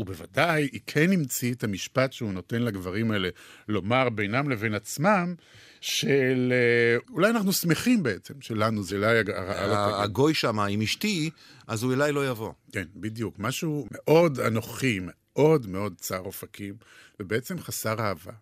ובוודאי 0.00 0.68
היא 0.72 0.80
כן 0.86 1.12
המציא 1.12 1.54
את 1.54 1.64
המשפט 1.64 2.12
שהוא 2.12 2.32
נותן 2.32 2.62
לגברים 2.62 3.10
האלה 3.10 3.28
לומר 3.68 4.08
בינם 4.08 4.50
לבין 4.50 4.74
עצמם, 4.74 5.34
של 5.80 6.52
אה, 6.52 7.14
אולי 7.14 7.30
אנחנו 7.30 7.52
שמחים 7.52 8.02
בעצם, 8.02 8.34
שלנו 8.40 8.82
זה 8.82 8.96
אולי 8.96 9.18
הרעה 9.34 9.66
לא 9.66 10.02
הגוי 10.02 10.34
שם 10.34 10.60
עם 10.60 10.82
אשתי, 10.82 11.30
אז 11.66 11.82
הוא 11.82 11.92
אליי 11.92 12.12
לא 12.12 12.28
יבוא. 12.28 12.52
כן, 12.72 12.84
בדיוק. 12.96 13.34
משהו 13.38 13.86
מאוד 13.90 14.40
אנוכי, 14.40 15.00
מאוד 15.02 15.66
מאוד 15.66 15.94
צר 15.96 16.18
אופקים, 16.18 16.74
ובעצם 17.20 17.58
חסר 17.58 18.00
אהבה. 18.00 18.32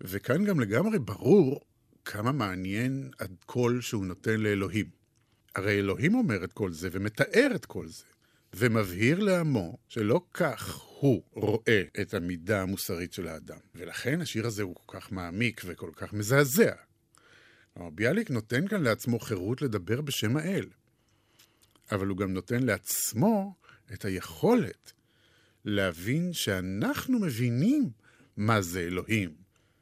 וכאן 0.00 0.44
גם 0.44 0.60
לגמרי 0.60 0.98
ברור 0.98 1.60
כמה 2.04 2.32
מעניין 2.32 3.10
הקול 3.20 3.80
שהוא 3.80 4.06
נותן 4.06 4.40
לאלוהים. 4.40 4.86
הרי 5.54 5.78
אלוהים 5.78 6.14
אומר 6.14 6.44
את 6.44 6.52
כל 6.52 6.72
זה 6.72 6.88
ומתאר 6.92 7.48
את 7.54 7.66
כל 7.66 7.86
זה, 7.86 8.04
ומבהיר 8.54 9.18
לעמו 9.18 9.78
שלא 9.88 10.20
כך 10.34 10.74
הוא 10.74 11.22
רואה 11.32 11.82
את 12.00 12.14
המידה 12.14 12.62
המוסרית 12.62 13.12
של 13.12 13.28
האדם. 13.28 13.58
ולכן 13.74 14.20
השיר 14.20 14.46
הזה 14.46 14.62
הוא 14.62 14.74
כל 14.74 15.00
כך 15.00 15.12
מעמיק 15.12 15.62
וכל 15.64 15.90
כך 15.96 16.12
מזעזע. 16.12 16.72
ביאליק 17.76 18.30
נותן 18.30 18.68
כאן 18.68 18.82
לעצמו 18.82 19.18
חירות 19.18 19.62
לדבר 19.62 20.00
בשם 20.00 20.36
האל, 20.36 20.66
אבל 21.92 22.06
הוא 22.06 22.16
גם 22.16 22.32
נותן 22.32 22.62
לעצמו 22.62 23.54
את 23.92 24.04
היכולת 24.04 24.92
להבין 25.64 26.32
שאנחנו 26.32 27.18
מבינים 27.18 27.90
מה 28.36 28.62
זה 28.62 28.80
אלוהים. 28.80 29.34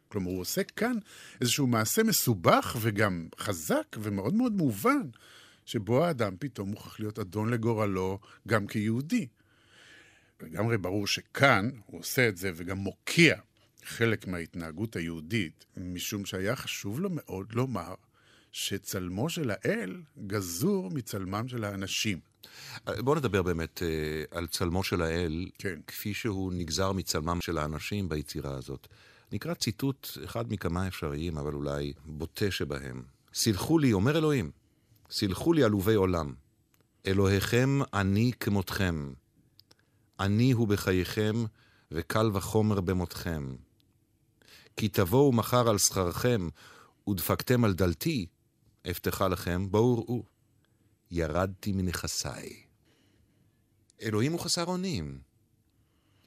כלומר, 0.08 0.30
הוא 0.30 0.40
עושה 0.40 0.62
כאן 0.64 0.96
איזשהו 1.40 1.66
מעשה 1.66 2.02
מסובך 2.02 2.76
וגם 2.80 3.28
חזק 3.38 3.96
ומאוד 3.98 4.34
מאוד 4.34 4.52
מובן, 4.52 5.08
שבו 5.70 6.04
האדם 6.04 6.36
פתאום 6.38 6.68
מוכרח 6.68 7.00
להיות 7.00 7.18
אדון 7.18 7.50
לגורלו 7.50 8.18
גם 8.48 8.66
כיהודי. 8.66 9.26
לגמרי 10.42 10.78
ברור 10.78 11.06
שכאן 11.06 11.70
הוא 11.86 12.00
עושה 12.00 12.28
את 12.28 12.36
זה 12.36 12.52
וגם 12.54 12.76
מוקיע 12.76 13.36
חלק 13.84 14.26
מההתנהגות 14.26 14.96
היהודית, 14.96 15.66
משום 15.76 16.24
שהיה 16.24 16.56
חשוב 16.56 17.00
לו 17.00 17.08
מאוד 17.12 17.52
לומר 17.52 17.94
שצלמו 18.52 19.30
של 19.30 19.50
האל 19.50 20.02
גזור 20.26 20.90
מצלמם 20.90 21.48
של 21.48 21.64
האנשים. 21.64 22.20
בואו 22.86 23.16
נדבר 23.16 23.42
באמת 23.42 23.82
אה, 23.82 24.38
על 24.38 24.46
צלמו 24.46 24.84
של 24.84 25.02
האל, 25.02 25.48
כן. 25.58 25.80
כפי 25.86 26.14
שהוא 26.14 26.52
נגזר 26.52 26.92
מצלמם 26.92 27.40
של 27.40 27.58
האנשים 27.58 28.08
ביצירה 28.08 28.54
הזאת. 28.54 28.88
נקרא 29.32 29.54
ציטוט 29.54 30.08
אחד 30.24 30.52
מכמה 30.52 30.88
אפשריים, 30.88 31.38
אבל 31.38 31.54
אולי 31.54 31.92
בוטה 32.04 32.50
שבהם. 32.50 33.02
סלחו 33.34 33.78
לי, 33.78 33.92
אומר 33.92 34.18
אלוהים, 34.18 34.50
סלחו 35.11 35.52
לי 35.52 35.64
עלובי 35.64 35.95
עולם. 35.95 36.35
אלוהיכם 37.07 37.79
אני 37.95 38.33
כמותכם. 38.40 39.12
אני 40.21 40.52
הוא 40.52 40.69
בחייכם, 40.69 41.45
וקל 41.90 42.31
וחומר 42.35 42.81
במותכם. 42.81 43.57
כי 44.76 44.88
תבואו 44.88 45.33
מחר 45.33 45.69
על 45.69 45.79
שכרכם, 45.79 46.49
ודפקתם 47.09 47.64
על 47.64 47.75
דלתי, 47.75 48.26
אבטחה 48.90 49.29
לכם, 49.29 49.71
בואו 49.71 49.99
ראו. 49.99 50.25
ירדתי 51.11 51.73
מנכסיי. 51.73 52.62
אלוהים 54.02 54.33
הוא 54.33 54.40
חסר 54.40 54.64
אונים. 54.64 55.21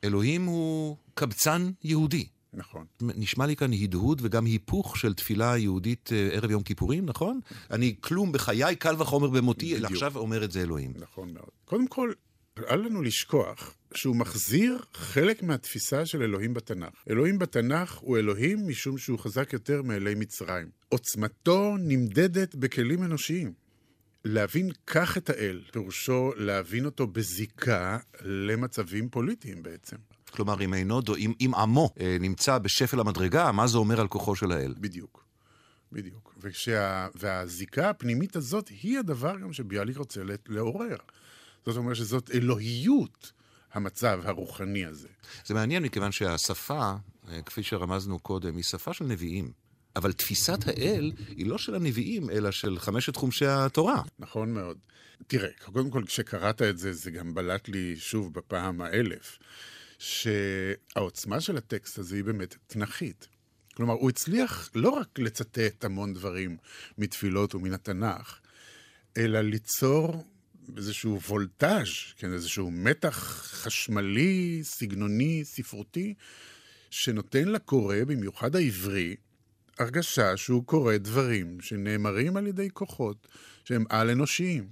אלוהים 0.04 0.46
הוא 0.46 0.98
קבצן 1.13 1.72
יהודי. 1.84 2.28
נכון. 2.53 2.86
נשמע 3.01 3.45
לי 3.45 3.55
כאן 3.55 3.74
הדהוד 3.74 4.22
וגם 4.24 4.45
היפוך 4.45 4.98
של 4.98 5.13
תפילה 5.13 5.57
יהודית 5.57 6.10
אה, 6.13 6.29
ערב 6.31 6.51
יום 6.51 6.63
כיפורים, 6.63 7.05
נכון? 7.05 7.39
אני 7.72 7.95
כלום 8.01 8.31
בחיי, 8.31 8.75
קל 8.75 8.95
וחומר 9.01 9.29
במותי, 9.29 9.75
אלא 9.75 9.88
עכשיו 9.88 10.17
אומר 10.17 10.43
את 10.43 10.51
זה 10.51 10.62
אלוהים. 10.62 10.93
נכון 10.95 11.33
מאוד. 11.33 11.50
קודם 11.65 11.88
כל, 11.88 12.12
אל 12.69 12.79
לנו 12.79 13.01
לשכוח 13.01 13.75
שהוא 13.93 14.15
מחזיר 14.15 14.77
חלק 14.93 15.43
מהתפיסה 15.43 16.05
של 16.05 16.22
אלוהים 16.22 16.53
בתנ"ך. 16.53 16.93
אלוהים 17.10 17.39
בתנ"ך 17.39 17.93
הוא 17.93 18.17
אלוהים 18.17 18.67
משום 18.67 18.98
שהוא 18.98 19.19
חזק 19.19 19.53
יותר 19.53 19.81
מאלי 19.81 20.15
מצרים. 20.15 20.69
עוצמתו 20.89 21.75
נמדדת 21.79 22.55
בכלים 22.55 23.03
אנושיים. 23.03 23.53
להבין 24.25 24.69
כך 24.88 25.17
את 25.17 25.29
האל, 25.29 25.62
פירושו 25.72 26.31
להבין 26.38 26.86
אותו 26.86 27.07
בזיקה 27.07 27.98
למצבים 28.22 29.10
פוליטיים 29.10 29.63
בעצם. 29.63 29.98
כלומר, 30.36 30.66
אם 30.66 30.74
עינו, 30.74 31.02
אם, 31.18 31.34
אם 31.42 31.52
עמו 31.56 31.90
אה, 32.00 32.18
נמצא 32.20 32.58
בשפל 32.58 33.00
המדרגה, 33.00 33.52
מה 33.52 33.68
זה 33.68 33.78
אומר 33.78 34.02
על 34.02 34.08
כוחו 34.08 34.36
של 34.36 34.52
האל? 34.52 34.74
בדיוק. 34.78 35.25
בדיוק. 35.92 36.34
וכשה, 36.42 37.08
והזיקה 37.16 37.90
הפנימית 37.90 38.36
הזאת 38.36 38.68
היא 38.68 39.00
הדבר 39.00 39.39
גם 39.39 39.54
שביאליק 39.54 39.98
רוצה 39.98 40.22
לעורר. 40.48 40.96
זאת 41.65 41.78
אומרת 41.78 41.96
שזאת 41.96 42.32
אלוהיות 42.34 43.32
המצב 43.74 44.19
הרוחני 44.24 44.86
הזה. 44.86 45.08
זה 45.46 45.54
מעניין 45.54 45.84
מכיוון 45.84 46.12
שהשפה, 46.12 46.93
אה, 47.30 47.41
כפי 47.41 47.63
שרמזנו 47.63 48.19
קודם, 48.19 48.56
היא 48.56 48.63
שפה 48.63 48.93
של 48.93 49.06
נביאים. 49.06 49.52
אבל 49.96 50.12
תפיסת 50.12 50.67
האל 50.67 51.12
היא 51.28 51.46
לא 51.46 51.58
של 51.58 51.76
הנביאים, 51.76 52.30
אלא 52.30 52.52
של 52.52 52.80
חמשת 52.80 53.15
חומשי 53.15 53.46
התורה. 53.46 54.02
נכון 54.19 54.54
מאוד. 54.54 54.78
תראה, 55.28 55.50
קודם 55.65 55.89
כל, 55.89 56.04
כשקראת 56.08 56.62
את 56.62 56.78
זה, 56.78 56.93
זה 56.93 57.12
גם 57.12 57.34
בלט 57.34 57.67
לי 57.67 57.96
שוב 57.98 58.34
בפעם 58.34 58.82
האלף. 58.82 59.38
שהעוצמה 60.04 61.42
של 61.42 61.58
הטקסט 61.58 61.98
הזה 62.00 62.16
היא 62.16 62.24
באמת 62.24 62.56
תנכית. 62.68 63.28
כלומר, 63.74 63.94
הוא 63.94 64.10
הצליח 64.10 64.70
לא 64.76 64.89
רק 64.89 65.20
לצטט 65.20 65.86
המון 65.86 66.13
דברים 66.13 66.58
מתפילות 66.98 67.56
ומן 67.56 67.74
התנ"ך, 67.74 68.39
אלא 69.18 69.42
ליצור 69.42 70.24
איזשהו 70.78 71.22
וולטאז', 71.22 71.88
כן, 72.18 72.34
איזשהו 72.34 72.72
מתח 72.72 73.16
חשמלי, 73.54 74.60
סגנוני, 74.63 75.42
ספרותי, 75.46 76.13
שנותן 76.89 77.48
לקורא, 77.48 77.98
במיוחד 78.08 78.56
העברי, 78.56 79.16
הרגשה 79.80 80.38
שהוא 80.38 80.66
קורא 80.66 80.98
דברים 80.98 81.62
שנאמרים 81.62 82.38
על 82.38 82.48
ידי 82.48 82.70
כוחות 82.74 83.28
שהם 83.66 83.86
על-אנושיים. 83.89 84.68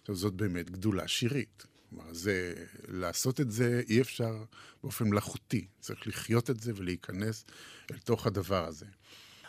עכשיו, 0.00 0.14
זאת 0.14 0.34
באמת 0.34 0.70
גדולה 0.70 1.08
שירית. 1.08 1.71
כלומר, 1.94 2.14
זה, 2.14 2.54
לעשות 2.88 3.40
את 3.40 3.50
זה 3.50 3.82
אי 3.88 4.00
אפשר 4.00 4.44
באופן 4.82 5.08
מלאכותי. 5.08 5.66
צריך 5.80 6.06
לחיות 6.06 6.50
את 6.50 6.60
זה 6.60 6.72
ולהיכנס 6.76 7.44
אל 7.90 7.98
תוך 7.98 8.26
הדבר 8.26 8.66
הזה. 8.66 8.86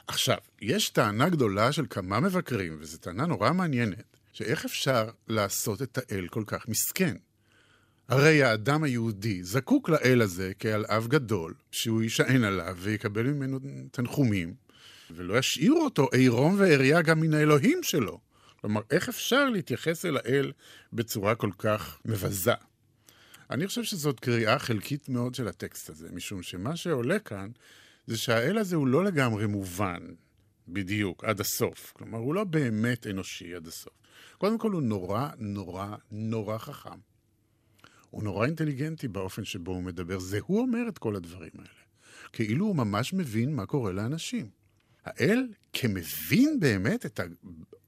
עכשיו, 0.08 0.38
יש 0.62 0.90
טענה 0.90 1.30
גדולה 1.30 1.72
של 1.72 1.86
כמה 1.90 2.20
מבקרים, 2.20 2.78
וזו 2.80 2.98
טענה 2.98 3.26
נורא 3.26 3.54
מעניינת, 3.54 4.18
שאיך 4.34 4.66
אפשר 4.66 5.10
לעשות 5.28 5.82
את 5.82 5.98
האל 5.98 6.28
כל 6.28 6.44
כך 6.48 6.68
מסכן? 6.68 7.16
הרי 8.08 8.44
האדם 8.44 8.84
היהודי 8.84 9.44
זקוק 9.44 9.90
לאל 9.90 10.22
הזה 10.22 10.52
כעל 10.60 10.86
אב 10.88 11.08
גדול, 11.08 11.54
שהוא 11.72 12.02
יישען 12.02 12.44
עליו 12.44 12.78
ויקבל 12.80 13.24
ממנו 13.24 13.60
תנחומים, 13.92 14.54
ולא 15.12 15.38
ישאירו 15.38 15.84
אותו 15.84 16.08
עירום 16.14 16.56
ועריה 16.60 17.02
גם 17.02 17.20
מן 17.20 17.34
האלוהים 17.34 17.84
שלו. 17.84 18.20
כלומר, 18.64 18.82
איך 18.92 19.10
אפשר 19.10 19.50
להתייחס 19.50 20.06
אל 20.06 20.18
האל 20.18 20.52
בצורה 20.94 21.36
כל 21.36 21.50
כך 21.58 22.00
מבזה? 22.06 22.54
אני 23.50 23.68
חושב 23.68 23.84
שזאת 23.84 24.20
קריאה 24.20 24.60
חלקית 24.60 25.10
מאוד 25.10 25.36
של 25.36 25.48
הטקסט 25.48 25.90
הזה, 25.90 26.08
משום 26.12 26.44
שמה 26.44 26.76
שעולה 26.76 27.20
כאן 27.20 27.50
זה 28.08 28.18
שהאל 28.18 28.58
הזה 28.58 28.76
הוא 28.76 28.88
לא 28.88 29.04
לגמרי 29.04 29.48
מובן 29.48 30.02
בדיוק, 30.68 31.24
עד 31.24 31.40
הסוף. 31.40 31.94
כלומר, 31.96 32.18
הוא 32.18 32.36
לא 32.36 32.44
באמת 32.44 33.08
אנושי 33.08 33.56
עד 33.56 33.68
הסוף. 33.68 33.94
קודם 34.38 34.58
כל, 34.58 34.72
הוא 34.72 34.82
נורא, 34.82 35.30
נורא, 35.38 35.96
נורא 36.12 36.58
חכם. 36.58 37.00
הוא 38.10 38.24
נורא 38.24 38.46
אינטליגנטי 38.46 39.08
באופן 39.08 39.46
שבו 39.46 39.72
הוא 39.72 39.84
מדבר. 39.84 40.20
זה 40.20 40.40
הוא 40.46 40.62
אומר 40.62 40.88
את 40.90 40.98
כל 40.98 41.16
הדברים 41.16 41.52
האלה. 41.56 41.84
כאילו 42.34 42.66
הוא 42.66 42.76
ממש 42.76 43.14
מבין 43.14 43.56
מה 43.56 43.66
קורה 43.66 43.92
לאנשים. 43.92 44.50
האל, 45.06 45.48
כמבין 45.74 46.60
באמת 46.60 47.06
את 47.06 47.20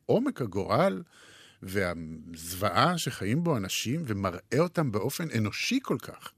עומק 0.06 0.42
הגורל 0.42 1.04
והזוועה 1.64 2.98
שחיים 2.98 3.44
בו 3.44 3.58
אנשים 3.58 4.04
ומראה 4.06 4.60
אותם 4.60 4.92
באופן 4.92 5.28
אנושי 5.38 5.80
כל 5.84 5.98
כך. 6.02 6.32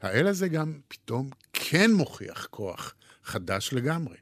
האל 0.00 0.26
הזה 0.26 0.48
גם 0.48 0.80
פתאום 0.88 1.30
כן 1.52 1.92
מוכיח 1.92 2.46
כוח 2.46 2.94
חדש 3.24 3.72
לגמרי. 3.72 4.16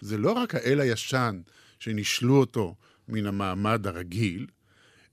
זה 0.00 0.18
לא 0.18 0.32
רק 0.32 0.54
האל 0.54 0.80
הישן 0.80 1.40
שנישלו 1.78 2.36
אותו 2.36 2.74
מן 3.08 3.26
המעמד 3.26 3.86
הרגיל, 3.86 4.46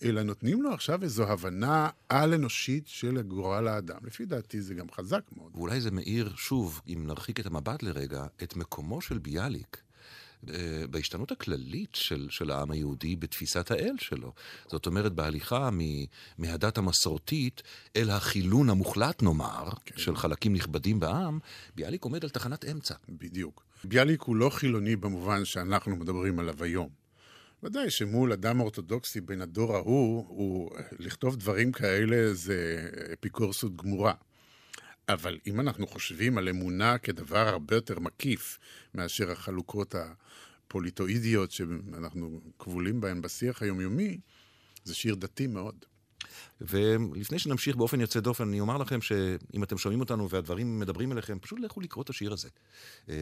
אלא 0.03 0.23
נותנים 0.23 0.61
לו 0.61 0.73
עכשיו 0.73 1.03
איזו 1.03 1.23
הבנה 1.23 1.89
על-אנושית 2.09 2.87
של 2.87 3.21
גורל 3.21 3.67
האדם. 3.67 3.99
לפי 4.03 4.25
דעתי 4.25 4.61
זה 4.61 4.73
גם 4.73 4.91
חזק 4.91 5.21
מאוד. 5.35 5.51
ואולי 5.55 5.81
זה 5.81 5.91
מאיר, 5.91 6.33
שוב, 6.35 6.81
אם 6.87 7.03
נרחיק 7.07 7.39
את 7.39 7.45
המבט 7.45 7.83
לרגע, 7.83 8.25
את 8.43 8.55
מקומו 8.55 9.01
של 9.01 9.17
ביאליק 9.17 9.82
בהשתנות 10.89 11.31
הכללית 11.31 11.95
של, 11.95 12.27
של 12.29 12.51
העם 12.51 12.71
היהודי 12.71 13.15
בתפיסת 13.15 13.71
האל 13.71 13.95
שלו. 13.99 14.33
זאת 14.67 14.85
אומרת, 14.85 15.13
בהליכה 15.13 15.69
מ, 15.71 15.79
מהדת 16.37 16.77
המסורתית 16.77 17.63
אל 17.95 18.09
החילון 18.09 18.69
המוחלט, 18.69 19.23
נאמר, 19.23 19.69
כן. 19.85 19.97
של 19.97 20.15
חלקים 20.15 20.53
נכבדים 20.53 20.99
בעם, 20.99 21.39
ביאליק 21.75 22.03
עומד 22.03 22.23
על 22.23 22.29
תחנת 22.29 22.65
אמצע. 22.65 22.95
בדיוק. 23.09 23.63
ביאליק 23.83 24.21
הוא 24.21 24.35
לא 24.35 24.49
חילוני 24.49 24.95
במובן 24.95 25.45
שאנחנו 25.45 25.95
מדברים 25.95 26.39
עליו 26.39 26.63
היום. 26.63 26.89
ודאי 27.63 27.89
שמול 27.89 28.31
אדם 28.31 28.59
אורתודוקסי 28.59 29.21
בן 29.21 29.41
הדור 29.41 29.75
ההוא, 29.75 30.25
הוא, 30.27 30.71
לכתוב 30.99 31.35
דברים 31.35 31.71
כאלה 31.71 32.33
זה 32.33 32.89
אפיקורסות 33.13 33.75
גמורה. 33.75 34.13
אבל 35.09 35.39
אם 35.47 35.59
אנחנו 35.59 35.87
חושבים 35.87 36.37
על 36.37 36.49
אמונה 36.49 36.97
כדבר 36.97 37.47
הרבה 37.47 37.75
יותר 37.75 37.99
מקיף 37.99 38.59
מאשר 38.93 39.31
החלוקות 39.31 39.95
הפוליטואידיות 39.95 41.51
שאנחנו 41.51 42.41
כבולים 42.59 43.01
בהן 43.01 43.21
בשיח 43.21 43.61
היומיומי, 43.61 44.19
זה 44.83 44.95
שיר 44.95 45.15
דתי 45.15 45.47
מאוד. 45.47 45.85
ולפני 46.61 47.39
שנמשיך 47.39 47.75
באופן 47.75 48.01
יוצא 48.01 48.19
דופן, 48.19 48.47
אני 48.47 48.59
אומר 48.59 48.77
לכם 48.77 49.01
שאם 49.01 49.63
אתם 49.63 49.77
שומעים 49.77 49.99
אותנו 49.99 50.29
והדברים 50.29 50.79
מדברים 50.79 51.11
אליכם, 51.11 51.39
פשוט 51.39 51.59
לכו 51.59 51.81
לקרוא 51.81 52.03
את 52.03 52.09
השיר 52.09 52.33
הזה. 52.33 52.49
אה, 53.09 53.15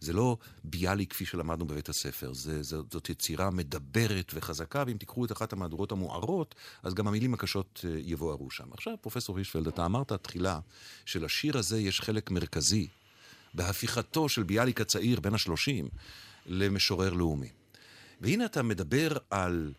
זה 0.00 0.12
לא 0.12 0.36
ביאליק 0.64 1.10
כפי 1.10 1.24
שלמדנו 1.24 1.66
בבית 1.66 1.88
הספר, 1.88 2.32
זה, 2.32 2.62
זאת 2.62 3.10
יצירה 3.10 3.50
מדברת 3.50 4.32
וחזקה, 4.34 4.84
ואם 4.86 4.96
תיקחו 4.96 5.24
את 5.24 5.32
אחת 5.32 5.52
המהדורות 5.52 5.92
המוארות, 5.92 6.54
אז 6.82 6.94
גם 6.94 7.08
המילים 7.08 7.34
הקשות 7.34 7.84
אה, 7.84 7.98
יבוארו 8.04 8.50
שם. 8.50 8.72
עכשיו, 8.72 8.94
פרופסור 9.00 9.38
הישפלד, 9.38 9.66
אתה 9.66 9.86
אמרת 9.86 10.12
תחילה 10.12 10.60
שלשיר 11.04 11.58
הזה 11.58 11.80
יש 11.80 12.00
חלק 12.00 12.30
מרכזי 12.30 12.88
בהפיכתו 13.54 14.28
של 14.28 14.42
ביאליק 14.42 14.80
הצעיר, 14.80 15.20
בן 15.20 15.34
השלושים, 15.34 15.88
למשורר 16.46 17.12
לאומי. 17.12 17.48
והנה 18.20 18.44
אתה 18.44 18.62
מדבר 18.62 19.08
על... 19.30 19.72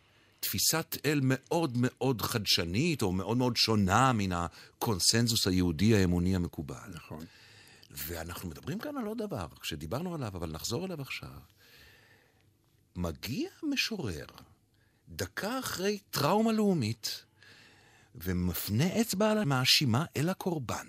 תפיסת 0.46 0.98
אל 1.06 1.20
מאוד 1.24 1.78
מאוד 1.82 2.22
חדשנית, 2.22 3.02
או 3.02 3.12
מאוד 3.12 3.38
מאוד 3.38 3.58
שונה 3.58 4.14
מן 4.14 4.32
הקונסנזוס 4.32 5.48
היהודי 5.48 5.96
האמוני 5.96 6.36
המקובל. 6.36 6.90
נכון. 6.94 7.26
ואנחנו 7.92 8.50
מדברים 8.50 8.80
כאן 8.80 8.98
על 8.98 9.06
עוד 9.06 9.18
דבר, 9.18 9.48
כשדיברנו 9.62 10.16
עליו, 10.16 10.28
אבל 10.28 10.52
נחזור 10.52 10.86
אליו 10.86 11.02
עכשיו. 11.02 11.40
מגיע 12.96 13.50
משורר, 13.64 14.26
דקה 15.10 15.60
אחרי 15.60 16.00
טראומה 16.10 16.52
לאומית, 16.52 17.24
ומפנה 18.16 19.02
אצבע 19.02 19.44
מאשימה 19.46 20.06
אל 20.18 20.30
הקורבן. 20.30 20.88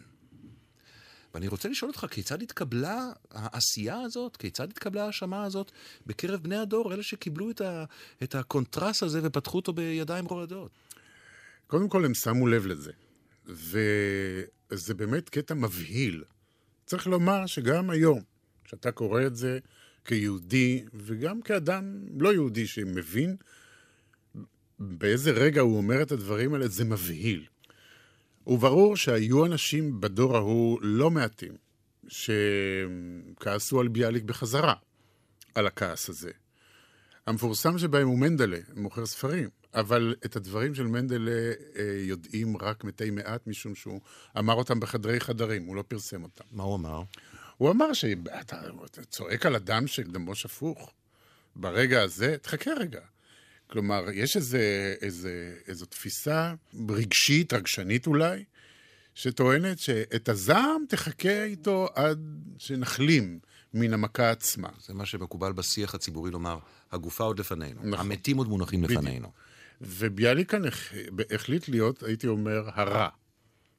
ואני 1.37 1.49
רוצה 1.49 1.69
לשאול 1.69 1.91
אותך, 1.91 2.07
כיצד 2.11 2.43
התקבלה 2.43 3.11
העשייה 3.31 4.01
הזאת, 4.01 4.37
כיצד 4.37 4.71
התקבלה 4.71 5.03
ההאשמה 5.03 5.45
הזאת 5.45 5.73
בקרב 6.07 6.43
בני 6.43 6.57
הדור, 6.57 6.95
אלה 6.95 7.03
שקיבלו 7.03 7.51
את, 7.51 7.61
ה, 7.61 7.85
את 8.23 8.35
הקונטרס 8.35 9.03
הזה 9.03 9.21
ופתחו 9.23 9.57
אותו 9.57 9.73
בידיים 9.73 10.25
רועדות? 10.25 10.71
קודם 11.67 11.89
כל, 11.89 12.05
הם 12.05 12.15
שמו 12.15 12.47
לב 12.47 12.67
לזה. 12.67 12.93
וזה 13.47 14.95
באמת 14.97 15.29
קטע 15.29 15.55
מבהיל. 15.55 16.25
צריך 16.87 17.07
לומר 17.07 17.47
שגם 17.47 17.91
היום, 17.91 18.21
כשאתה 18.65 18.93
קורא 18.93 19.27
את 19.27 19.37
זה 19.37 19.59
כיהודי, 20.05 20.85
וגם 20.95 21.43
כאדם 21.43 22.03
לא 22.21 22.33
יהודי 22.33 22.67
שמבין 22.67 23.37
באיזה 24.79 25.31
רגע 25.31 25.61
הוא 25.61 25.77
אומר 25.77 26.03
את 26.03 26.13
הדברים 26.13 26.55
האלה, 26.55 26.69
זה 26.69 26.85
מבהיל. 26.85 27.47
וברור 28.47 28.97
שהיו 28.97 29.47
אנשים 29.47 30.01
בדור 30.01 30.37
ההוא 30.37 30.79
לא 30.83 31.11
מעטים 31.11 31.57
שכעסו 32.09 33.81
על 33.81 33.89
ביאליק 33.89 34.25
בחזרה, 34.25 34.75
על 35.55 35.67
הכעס 35.67 36.09
הזה. 36.09 36.31
המפורסם 37.27 37.79
שבהם 37.79 38.09
הוא 38.09 38.19
מנדלה, 38.19 38.59
מוכר 38.75 39.07
ספרים, 39.07 39.49
אבל 39.75 40.15
את 40.25 40.37
הדברים 40.37 40.75
של 40.75 40.87
מנדלה 40.87 41.53
אה, 41.79 41.83
יודעים 41.99 42.57
רק 42.57 42.85
מתי 42.85 43.11
מעט, 43.11 43.47
משום 43.47 43.75
שהוא 43.75 44.01
אמר 44.39 44.55
אותם 44.55 44.81
בחדרי 44.81 45.21
חדרים, 45.21 45.67
הוא 45.67 45.77
לא 45.77 45.85
פרסם 45.89 46.23
אותם. 46.23 46.45
מה 46.53 46.63
הוא 46.63 46.75
אמר? 46.75 47.03
הוא 47.57 47.71
אמר 47.71 47.93
שאתה 47.93 49.05
צועק 49.11 49.47
על 49.47 49.57
אדם 49.57 49.87
שדמו 49.87 50.35
שפוך. 50.35 50.93
ברגע 51.57 52.03
הזה, 52.03 52.37
תחכה 52.43 52.71
רגע. 52.71 53.01
כלומר, 53.67 54.05
יש 54.13 54.37
איזה, 54.37 54.95
איזה, 55.01 55.55
איזו 55.67 55.87
תפיסה 55.87 56.55
רגשית, 56.89 57.53
רגשנית 57.53 58.07
אולי, 58.07 58.45
שטוענת 59.15 59.79
שאת 59.79 60.29
הזעם 60.29 60.85
תחכה 60.89 61.45
איתו 61.45 61.89
עד 61.95 62.19
שנחלים 62.59 63.39
מן 63.75 63.93
המכה 63.93 64.31
עצמה. 64.31 64.69
זה 64.81 64.95
מה 64.95 65.07
שמקובל 65.07 65.53
בשיח 65.53 65.95
הציבורי 65.95 66.31
לומר, 66.31 66.59
הגופה 66.93 67.25
עוד 67.25 67.39
לפנינו, 67.39 67.81
נכון. 67.85 68.07
המתים 68.07 68.37
עוד 68.37 68.49
מונחים 68.49 68.83
בדיוק. 68.83 69.03
לפנינו. 69.03 69.33
וביאליק 69.81 70.51
כאן 70.51 70.63
החליט 71.35 71.69
להיות, 71.69 72.03
הייתי 72.03 72.27
אומר, 72.27 72.69
הרע. 72.73 73.09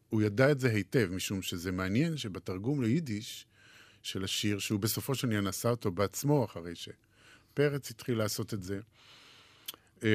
הוא 0.10 0.22
ידע 0.22 0.52
את 0.52 0.60
זה 0.60 0.70
היטב, 0.70 1.10
משום 1.12 1.42
שזה 1.42 1.72
מעניין 1.72 2.18
שבתרגום 2.18 2.82
ליידיש 2.82 3.46
של 4.04 4.24
השיר, 4.24 4.60
שהוא 4.60 4.80
בסופו 4.80 5.16
של 5.16 5.28
עניין 5.28 5.48
עשה 5.48 5.70
אותו 5.70 5.92
בעצמו 5.92 6.46
אחרי 6.46 6.74
שפרץ 6.76 7.92
התחיל 7.92 8.18
לעשות 8.18 8.54
את 8.54 8.64
זה, 8.64 8.80
אה, 10.04 10.10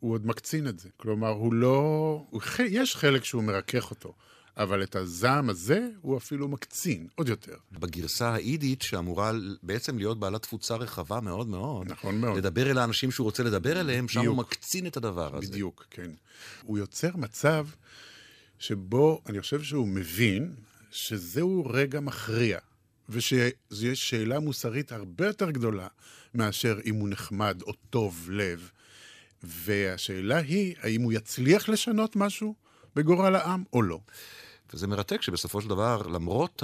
הוא 0.00 0.12
עוד 0.12 0.26
מקצין 0.26 0.68
את 0.68 0.78
זה. 0.78 0.88
כלומר, 0.96 1.28
הוא 1.28 1.54
לא... 1.54 2.26
הוא, 2.30 2.42
יש 2.68 2.96
חלק 2.96 3.24
שהוא 3.24 3.42
מרכך 3.42 3.90
אותו, 3.90 4.14
אבל 4.56 4.82
את 4.82 4.96
הזעם 4.96 5.50
הזה 5.50 5.88
הוא 6.00 6.16
אפילו 6.16 6.48
מקצין, 6.48 7.06
עוד 7.14 7.28
יותר. 7.28 7.56
בגרסה 7.72 8.28
האידית, 8.28 8.82
שאמורה 8.82 9.32
בעצם 9.62 9.98
להיות 9.98 10.20
בעלת 10.20 10.42
תפוצה 10.42 10.76
רחבה 10.76 11.20
מאוד 11.20 11.48
מאוד, 11.48 11.90
נכון 11.90 12.20
מאוד. 12.20 12.38
לדבר 12.38 12.70
אל 12.70 12.78
האנשים 12.78 13.10
שהוא 13.10 13.24
רוצה 13.24 13.42
לדבר 13.42 13.80
אליהם, 13.80 14.08
שם 14.08 14.26
הוא 14.26 14.36
מקצין 14.36 14.86
את 14.86 14.96
הדבר 14.96 15.36
הזה. 15.36 15.46
בדיוק, 15.46 15.86
כן. 15.90 16.10
הוא 16.62 16.78
יוצר 16.78 17.16
מצב 17.16 17.66
שבו 18.58 19.22
אני 19.26 19.40
חושב 19.40 19.62
שהוא 19.62 19.88
מבין 19.88 20.54
שזהו 20.90 21.66
רגע 21.70 22.00
מכריע, 22.00 22.58
ושיש 23.08 24.10
שאלה 24.10 24.40
מוסרית 24.40 24.92
הרבה 24.92 25.26
יותר 25.26 25.50
גדולה 25.50 25.88
מאשר 26.34 26.78
אם 26.84 26.94
הוא 26.94 27.08
נחמד 27.08 27.62
או 27.62 27.72
טוב 27.90 28.28
לב. 28.30 28.70
והשאלה 29.44 30.38
היא, 30.38 30.74
האם 30.80 31.02
הוא 31.02 31.12
יצליח 31.12 31.68
לשנות 31.68 32.16
משהו 32.16 32.54
בגורל 32.96 33.34
העם 33.36 33.64
או 33.72 33.82
לא. 33.82 34.00
וזה 34.74 34.86
מרתק 34.86 35.22
שבסופו 35.22 35.60
של 35.60 35.68
דבר, 35.68 36.02
למרות 36.06 36.62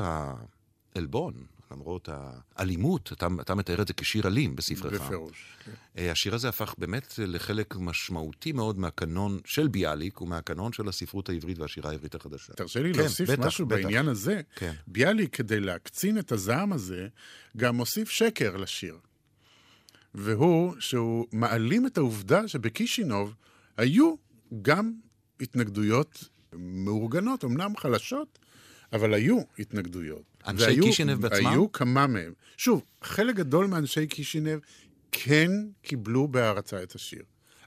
העלבון, 0.94 1.34
למרות 1.70 2.08
האלימות, 2.56 3.12
אתה, 3.12 3.26
אתה 3.40 3.54
מתאר 3.54 3.82
את 3.82 3.88
זה 3.88 3.94
כשיר 3.94 4.26
אלים 4.26 4.56
בספרך. 4.56 5.02
בפירוש, 5.02 5.56
כן. 5.64 5.72
אה, 5.98 6.12
השיר 6.12 6.34
הזה 6.34 6.48
הפך 6.48 6.74
באמת 6.78 7.14
לחלק 7.18 7.76
משמעותי 7.76 8.52
מאוד 8.52 8.78
מהקנון 8.78 9.38
של 9.44 9.68
ביאליק 9.68 10.20
ומהקנון 10.20 10.72
של 10.72 10.88
הספרות 10.88 11.28
העברית 11.28 11.58
והשירה 11.58 11.90
העברית 11.90 12.14
החדשה. 12.14 12.52
תרשה 12.52 12.82
לי 12.82 12.94
כן, 12.94 13.00
להוסיף 13.00 13.30
בטח, 13.30 13.46
משהו 13.46 13.66
בטח. 13.66 13.82
בעניין 13.82 14.08
הזה. 14.08 14.40
כן. 14.56 14.72
ביאליק, 14.86 15.36
כדי 15.36 15.60
להקצין 15.60 16.18
את 16.18 16.32
הזעם 16.32 16.72
הזה, 16.72 17.08
גם 17.56 17.76
מוסיף 17.76 18.10
שקר 18.10 18.56
לשיר. 18.56 18.96
והוא 20.14 20.74
שהוא 20.78 21.26
מעלים 21.32 21.86
את 21.86 21.98
העובדה 21.98 22.48
שבקישינוב 22.48 23.34
היו 23.76 24.14
גם 24.62 24.92
התנגדויות 25.40 26.28
מאורגנות, 26.52 27.44
אמנם 27.44 27.76
חלשות, 27.76 28.38
אבל 28.92 29.14
היו 29.14 29.40
התנגדויות. 29.58 30.22
אנשי 30.46 30.64
והיו, 30.64 30.84
קישינב 30.84 31.20
בעצמם? 31.20 31.46
היו 31.46 31.72
כמה 31.72 32.06
מהם. 32.06 32.32
שוב, 32.56 32.84
חלק 33.02 33.36
גדול 33.36 33.66
מאנשי 33.66 34.06
קישינב 34.06 34.58
כן 35.12 35.50
קיבלו 35.82 36.28
בהערצה 36.28 36.82
את 36.82 36.94
השיר. 36.94 37.22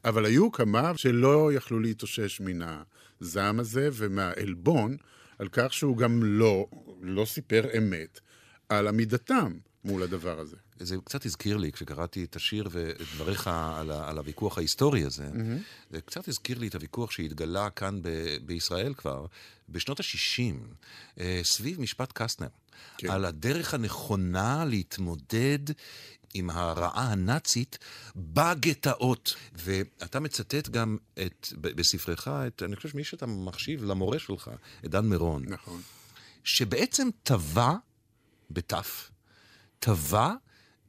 אבל 0.05 0.25
היו 0.25 0.51
כמה 0.51 0.97
שלא 0.97 1.53
יכלו 1.53 1.79
להתאושש 1.79 2.41
מן 2.41 2.59
הזעם 3.21 3.59
הזה 3.59 3.89
ומהעלבון 3.93 4.97
על 5.39 5.47
כך 5.51 5.73
שהוא 5.73 5.97
גם 5.97 6.23
לא, 6.23 6.67
לא 7.01 7.25
סיפר 7.25 7.77
אמת 7.77 8.19
על 8.69 8.87
עמידתם 8.87 9.53
מול 9.83 10.03
הדבר 10.03 10.39
הזה. 10.39 10.55
זה 10.79 10.95
קצת 11.03 11.25
הזכיר 11.25 11.57
לי, 11.57 11.71
כשקראתי 11.71 12.23
את 12.23 12.35
השיר 12.35 12.67
ואת 12.71 13.01
דבריך 13.15 13.47
על, 13.47 13.91
על 13.91 14.17
הוויכוח 14.17 14.57
ההיסטורי 14.57 15.03
הזה, 15.03 15.29
mm-hmm. 15.33 15.91
זה 15.91 16.01
קצת 16.01 16.27
הזכיר 16.27 16.59
לי 16.59 16.67
את 16.67 16.75
הוויכוח 16.75 17.11
שהתגלה 17.11 17.69
כאן 17.69 17.99
ב- 18.01 18.37
בישראל 18.45 18.93
כבר, 18.93 19.25
בשנות 19.69 19.99
ה-60, 19.99 20.55
אה, 21.19 21.41
סביב 21.43 21.81
משפט 21.81 22.11
קסטנר, 22.13 22.47
כן. 22.97 23.11
על 23.11 23.25
הדרך 23.25 23.73
הנכונה 23.73 24.65
להתמודד 24.65 25.59
עם 26.33 26.49
הרעה 26.49 27.11
הנאצית 27.11 27.77
בגטאות. 28.15 29.35
ואתה 29.53 30.19
מצטט 30.19 30.69
גם 30.69 30.97
את, 31.13 31.47
בספרך, 31.61 32.27
את, 32.27 32.63
אני 32.63 32.75
חושב 32.75 32.89
שמי 32.89 33.03
שאתה 33.03 33.25
מחשיב 33.25 33.83
למורה 33.83 34.19
שלך, 34.19 34.51
את 34.85 34.91
דן 34.91 35.05
מירון. 35.05 35.43
נכון. 35.47 35.81
שבעצם 36.43 37.07
טבע, 37.23 37.73
בתף, 38.51 39.10
טבע 39.81 40.33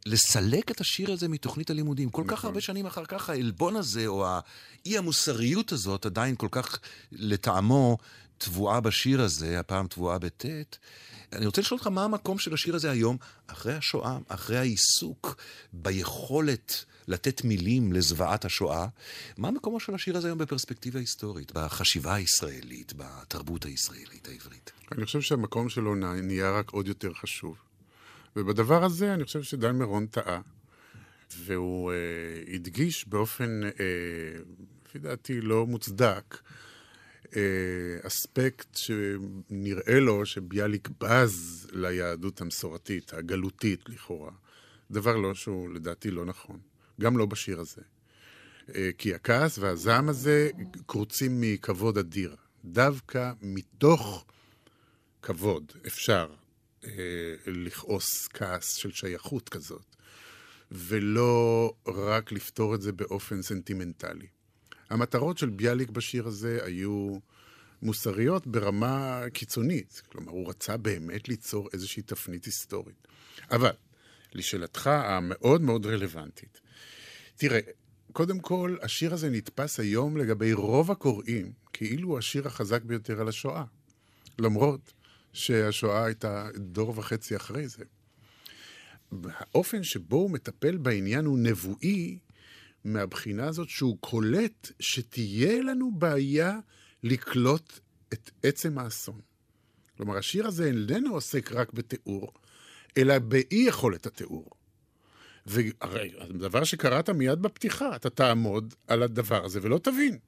לסלק 0.07 0.71
את 0.71 0.81
השיר 0.81 1.13
הזה 1.13 1.29
מתוכנית 1.29 1.71
הלימודים. 1.71 2.11
כל 2.11 2.23
נכון. 2.23 2.37
כך 2.37 2.45
הרבה 2.45 2.61
שנים 2.61 2.87
אחר 2.87 3.05
כך 3.05 3.31
העלבון 3.31 3.77
הזה, 3.77 4.07
או 4.07 4.27
האי 4.27 4.99
המוסריות 4.99 5.73
הזאת, 5.73 6.07
עדיין 6.07 6.37
כל 6.37 6.49
כך 6.51 6.79
לטעמו 7.13 7.99
טבועה 8.39 8.81
בשיר 8.81 9.23
הזה, 9.23 9.61
הפעם 9.61 9.87
טבועה 9.87 10.19
בטית. 10.19 10.79
אני 11.33 11.47
רוצה 11.47 11.61
לשאול 11.61 11.79
אותך 11.79 11.87
מה 11.87 12.05
המקום 12.05 12.39
של 12.39 12.55
השיר 12.55 12.75
הזה 12.75 12.91
היום, 12.91 13.17
אחרי 13.47 13.75
השואה, 13.75 14.19
אחרי 14.29 14.59
העיסוק 14.59 15.37
ביכולת 15.73 16.85
לתת 17.09 17.45
מילים 17.45 17.93
לזוועת 17.93 18.45
השואה. 18.45 18.87
מה 19.39 19.51
מקומו 19.51 19.81
של 19.81 19.95
השיר 19.95 20.17
הזה 20.17 20.29
היום 20.29 20.39
בפרספקטיבה 20.39 21.01
היסטורית, 21.01 21.53
בחשיבה 21.53 22.15
הישראלית, 22.15 22.93
בתרבות 22.97 23.65
הישראלית 23.65 24.29
העברית? 24.29 24.73
אני 24.93 25.05
חושב 25.05 25.21
שהמקום 25.21 25.69
שלו 25.69 25.95
נהיה 25.95 26.51
רק 26.51 26.71
עוד 26.71 26.89
יותר 26.89 27.13
חשוב. 27.15 27.57
ובדבר 28.37 28.85
הזה 28.85 29.15
אני 29.15 29.25
חושב 29.25 29.43
שדן 29.43 29.77
מירון 29.77 30.07
טעה. 30.07 30.41
והוא 31.37 31.93
אה, 31.93 32.55
הדגיש 32.55 33.09
באופן, 33.09 33.61
אה, 33.65 33.71
לפי 34.87 34.99
דעתי, 34.99 35.41
לא 35.41 35.67
מוצדק, 35.67 36.39
אה, 37.37 37.43
אספקט 38.03 38.77
שנראה 38.77 40.01
לו 40.01 40.27
שביאליק 40.27 40.89
בז 41.01 41.67
ליהדות 41.73 42.41
המסורתית, 42.41 43.15
הגלותית 43.15 43.89
לכאורה. 43.89 44.33
דבר 44.91 45.17
לא 45.17 45.35
שהוא 45.35 45.75
לדעתי 45.75 46.11
לא 46.11 46.25
נכון. 46.25 46.59
גם 47.01 47.17
לא 47.17 47.27
בשיר 47.27 47.61
הזה. 47.61 47.83
אה, 48.75 48.91
כי 48.99 49.15
הכעס 49.15 49.59
והזעם 49.59 50.09
הזה 50.09 50.51
קרוצים 50.87 51.41
מכבוד 51.41 51.99
אדיר. 51.99 52.37
דווקא 52.65 53.33
מתוך 53.43 54.25
כבוד 55.23 55.73
אפשר 55.87 56.35
לכעוס 57.47 58.29
כעס 58.29 58.75
של 58.75 58.93
שייכות 58.93 59.49
כזאת, 59.49 59.97
ולא 60.71 61.73
רק 61.87 62.33
לפתור 62.33 62.75
את 62.75 62.83
זה 62.83 62.93
באופן 62.93 63.43
סנטימנטלי. 63.43 64.27
המטרות 64.91 65.39
של 65.39 65.51
ביאליק 65.51 65.91
בשיר 65.91 66.27
הזה 66.27 66.59
היו 66.63 67.19
מוסריות 67.83 68.47
ברמה 68.47 69.23
קיצונית. 69.33 70.03
כלומר, 70.09 70.33
הוא 70.33 70.49
רצה 70.49 70.77
באמת 70.77 71.29
ליצור 71.29 71.69
איזושהי 71.73 72.03
תפנית 72.03 72.45
היסטורית. 72.45 73.09
אבל, 73.51 73.73
לשאלתך 74.33 74.87
המאוד 74.87 75.63
מאוד 75.63 75.87
רלוונטית, 75.87 76.61
תראה, 77.37 77.61
קודם 78.13 78.41
כל, 78.41 78.77
השיר 78.83 79.15
הזה 79.15 79.31
נתפס 79.31 79.81
היום 79.81 80.17
לגבי 80.17 80.53
רוב 80.53 80.91
הקוראים 80.91 81.53
כאילו 81.73 82.09
הוא 82.09 82.19
השיר 82.19 82.47
החזק 82.47 82.83
ביותר 82.83 83.21
על 83.21 83.29
השואה. 83.29 83.65
למרות 84.39 84.93
שהשואה 85.33 86.05
הייתה 86.05 86.49
דור 86.57 86.99
וחצי 86.99 87.37
אחרי 87.37 87.69
זה. 87.69 87.85
האופן 89.25 89.83
שבו 89.83 90.17
הוא 90.17 90.31
מטפל 90.31 90.77
בעניין 90.77 91.25
הוא 91.25 91.39
נבואי 91.39 92.19
מהבחינה 92.85 93.49
הזאת 93.49 93.69
שהוא 93.69 93.97
קולט 94.01 94.71
שתהיה 94.81 95.63
לנו 95.63 95.91
בעיה 95.93 96.59
לקלוט 97.03 97.81
את 98.13 98.31
עצם 98.43 98.79
האסון. 98.79 99.21
כלומר, 99.97 100.19
השיר 100.19 100.47
הזה 100.47 100.67
איננו 100.67 101.15
עוסק 101.15 101.53
רק 101.53 101.73
בתיאור, 101.73 102.33
אלא 102.97 103.19
באי 103.19 103.65
יכולת 103.69 104.07
התיאור. 104.07 104.51
והרי 105.47 106.13
הדבר 106.21 106.65
שקראת 106.65 107.11
מיד 107.11 107.43
בפתיחה, 107.43 107.97
אתה 107.97 108.11
תעמוד 108.11 108.75
על 108.87 109.03
הדבר 109.03 109.45
הזה 109.45 109.61
ולא 109.63 109.79
תבין. 109.79 110.19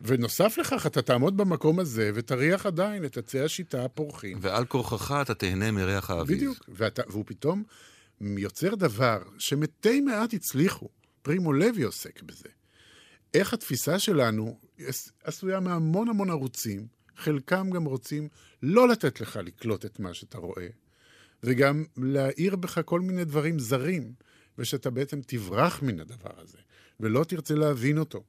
ונוסף 0.00 0.58
לכך, 0.58 0.86
אתה 0.86 1.02
תעמוד 1.02 1.36
במקום 1.36 1.78
הזה 1.78 2.10
ותריח 2.14 2.66
עדיין 2.66 3.04
את 3.04 3.16
עצי 3.16 3.40
השיטה 3.40 3.84
הפורחים. 3.84 4.38
ועל 4.40 4.64
כורחך 4.64 5.18
אתה 5.22 5.34
תהנה 5.34 5.70
מריח 5.70 6.10
האביב. 6.10 6.36
בדיוק, 6.36 6.64
ואתה, 6.68 7.02
והוא 7.08 7.24
פתאום 7.26 7.62
יוצר 8.20 8.74
דבר 8.74 9.22
שמתי 9.38 10.00
מעט 10.00 10.34
הצליחו. 10.34 10.88
פרימו 11.22 11.52
לוי 11.52 11.82
עוסק 11.82 12.22
בזה. 12.22 12.48
איך 13.34 13.54
התפיסה 13.54 13.98
שלנו 13.98 14.58
עשויה 15.24 15.60
מהמון 15.60 16.08
המון 16.08 16.30
ערוצים, 16.30 16.86
חלקם 17.16 17.70
גם 17.70 17.84
רוצים 17.84 18.28
לא 18.62 18.88
לתת 18.88 19.20
לך 19.20 19.36
לקלוט 19.44 19.84
את 19.84 20.00
מה 20.00 20.14
שאתה 20.14 20.38
רואה, 20.38 20.66
וגם 21.42 21.84
להאיר 21.96 22.56
בך 22.56 22.80
כל 22.84 23.00
מיני 23.00 23.24
דברים 23.24 23.58
זרים, 23.58 24.12
ושאתה 24.58 24.90
בעצם 24.90 25.20
תברח 25.26 25.82
מן 25.82 26.00
הדבר 26.00 26.40
הזה, 26.40 26.58
ולא 27.00 27.24
תרצה 27.24 27.54
להבין 27.54 27.98
אותו. 27.98 28.24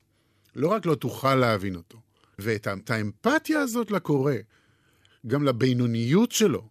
לא 0.59 0.67
רק 0.67 0.85
לא 0.85 0.95
תוכל 0.95 1.35
להבין 1.35 1.75
אותו, 1.75 2.01
ואת 2.39 2.89
האמפתיה 2.89 3.59
הזאת 3.59 3.91
לקורא, 3.91 4.33
גם 5.27 5.43
לבינוניות 5.43 6.31
שלו, 6.31 6.69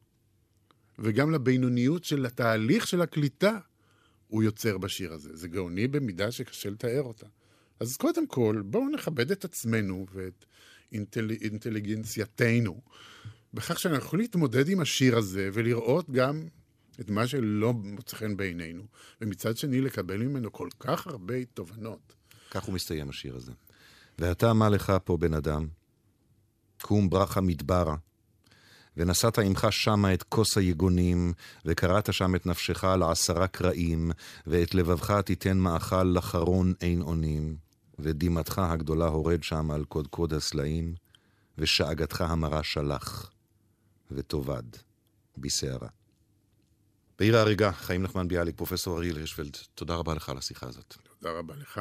וגם 0.99 1.31
לבינוניות 1.31 2.05
של 2.05 2.27
התהליך 2.27 2.87
של 2.87 3.03
הקליטה, 3.03 3.59
הוא 4.29 4.43
יוצר 4.43 4.79
בשיר 4.79 5.13
הזה. 5.13 5.37
זה 5.37 5.49
גאוני 5.49 5.89
במידה 5.89 6.31
שקשה 6.31 6.71
לתאר 6.71 7.03
אותה. 7.03 7.27
אז 7.81 7.97
קודם 7.97 8.27
כל, 8.27 8.63
בואו 8.65 8.89
נכבד 8.89 9.31
את 9.31 9.45
עצמנו 9.45 10.07
ואת 10.13 10.45
אינטל... 10.93 11.31
אינטליגנצייתנו, 11.31 12.81
בכך 13.55 13.79
שאנחנו 13.79 14.07
יכולים 14.07 14.23
להתמודד 14.23 14.69
עם 14.69 14.81
השיר 14.81 15.19
הזה 15.19 15.51
ולראות 15.53 16.11
גם 16.11 16.49
את 17.01 17.11
מה 17.11 17.27
שלא 17.27 17.73
מוצא 17.73 18.17
חן 18.17 18.37
בעינינו, 18.37 18.83
ומצד 19.21 19.57
שני 19.57 19.81
לקבל 19.81 20.17
ממנו 20.17 20.53
כל 20.53 20.69
כך 20.81 21.07
הרבה 21.07 21.45
תובנות. 21.45 22.15
כך 22.51 22.63
הוא 22.63 22.75
מסתיים 22.75 23.09
השיר 23.09 23.37
הזה. 23.37 23.53
ואתה 24.19 24.53
מה 24.53 24.69
לך 24.69 24.93
פה, 25.05 25.17
בן 25.17 25.35
אדם? 25.35 25.67
קום 26.83 27.11
ברכה 27.11 27.41
מדברה, 27.41 27.97
ונשאת 28.97 29.39
עמך 29.39 29.67
שמה 29.71 30.15
את 30.15 30.23
כוס 30.23 30.59
היגונים, 30.59 31.33
וקראת 31.65 32.13
שם 32.13 32.35
את 32.35 32.47
נפשך 32.47 32.85
לעשרה 32.85 33.47
קרעים, 33.47 34.11
ואת 34.47 34.75
לבבך 34.75 35.11
תיתן 35.11 35.59
מאכל 35.59 36.03
לחרון 36.03 36.75
אין 36.81 37.03
אונים, 37.03 37.57
ודמעתך 37.99 38.59
הגדולה 38.59 39.07
הורד 39.07 39.43
שם 39.43 39.71
על 39.71 39.85
קודקוד 39.85 40.33
הסלעים, 40.33 40.95
ושאגתך 41.59 42.21
המרה 42.21 42.63
שלח, 42.63 43.31
ותאבד 44.11 44.63
בסערה. 45.37 45.89
בעיר 47.19 47.37
ההריגה, 47.37 47.73
חיים 47.73 48.03
נחמן 48.03 48.29
ביאליק, 48.29 48.57
פרופסור 48.57 48.99
אריאל 48.99 49.17
הירשפלד, 49.17 49.57
תודה 49.75 49.95
רבה 49.95 50.15
לך 50.15 50.29
על 50.29 50.39
השיחה 50.39 50.67
הזאת. 50.67 50.97
תודה 51.21 51.39
רבה 51.39 51.55
לך. 51.57 51.81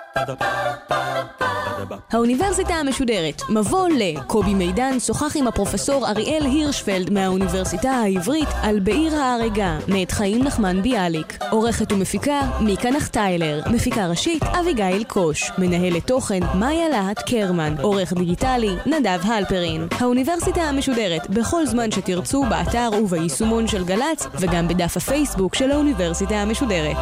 האוניברסיטה 2.11 2.73
המשודרת, 2.73 3.41
מבוא 3.49 3.89
ל... 3.89 4.19
קובי 4.27 4.53
מידן 4.53 4.99
שוחח 4.99 5.37
עם 5.37 5.47
הפרופסור 5.47 6.07
אריאל 6.07 6.45
הירשפלד 6.45 7.13
מהאוניברסיטה 7.13 7.91
העברית 7.91 8.47
על 8.61 8.79
בעיר 8.79 9.15
ההרגה, 9.15 9.77
מאת 9.87 10.11
חיים 10.11 10.43
נחמן 10.43 10.81
ביאליק. 10.81 11.37
עורכת 11.49 11.91
ומפיקה, 11.91 12.41
מיקה 12.59 12.91
נחטיילר. 12.91 13.61
מפיקה 13.71 14.07
ראשית, 14.07 14.43
אביגיל 14.43 15.03
קוש. 15.03 15.51
מנהלת 15.57 16.07
תוכן, 16.07 16.39
מאיה 16.55 16.89
להט 16.89 17.19
קרמן. 17.29 17.75
עורך 17.81 18.13
דיגיטלי, 18.13 18.75
נדב 18.85 19.19
הלפרין. 19.23 19.87
האוניברסיטה 19.99 20.61
המשודרת, 20.61 21.29
בכל 21.29 21.65
זמן 21.65 21.91
שתרצו, 21.91 22.43
באתר 22.49 22.89
וביישומון 23.03 23.67
של 23.67 23.85
גל"צ, 23.85 24.27
וגם 24.33 24.67
בדף 24.67 24.97
הפייסבוק 24.97 25.55
של 25.55 25.71
האוניברסיטה 25.71 26.35
המשודרת. 26.35 26.97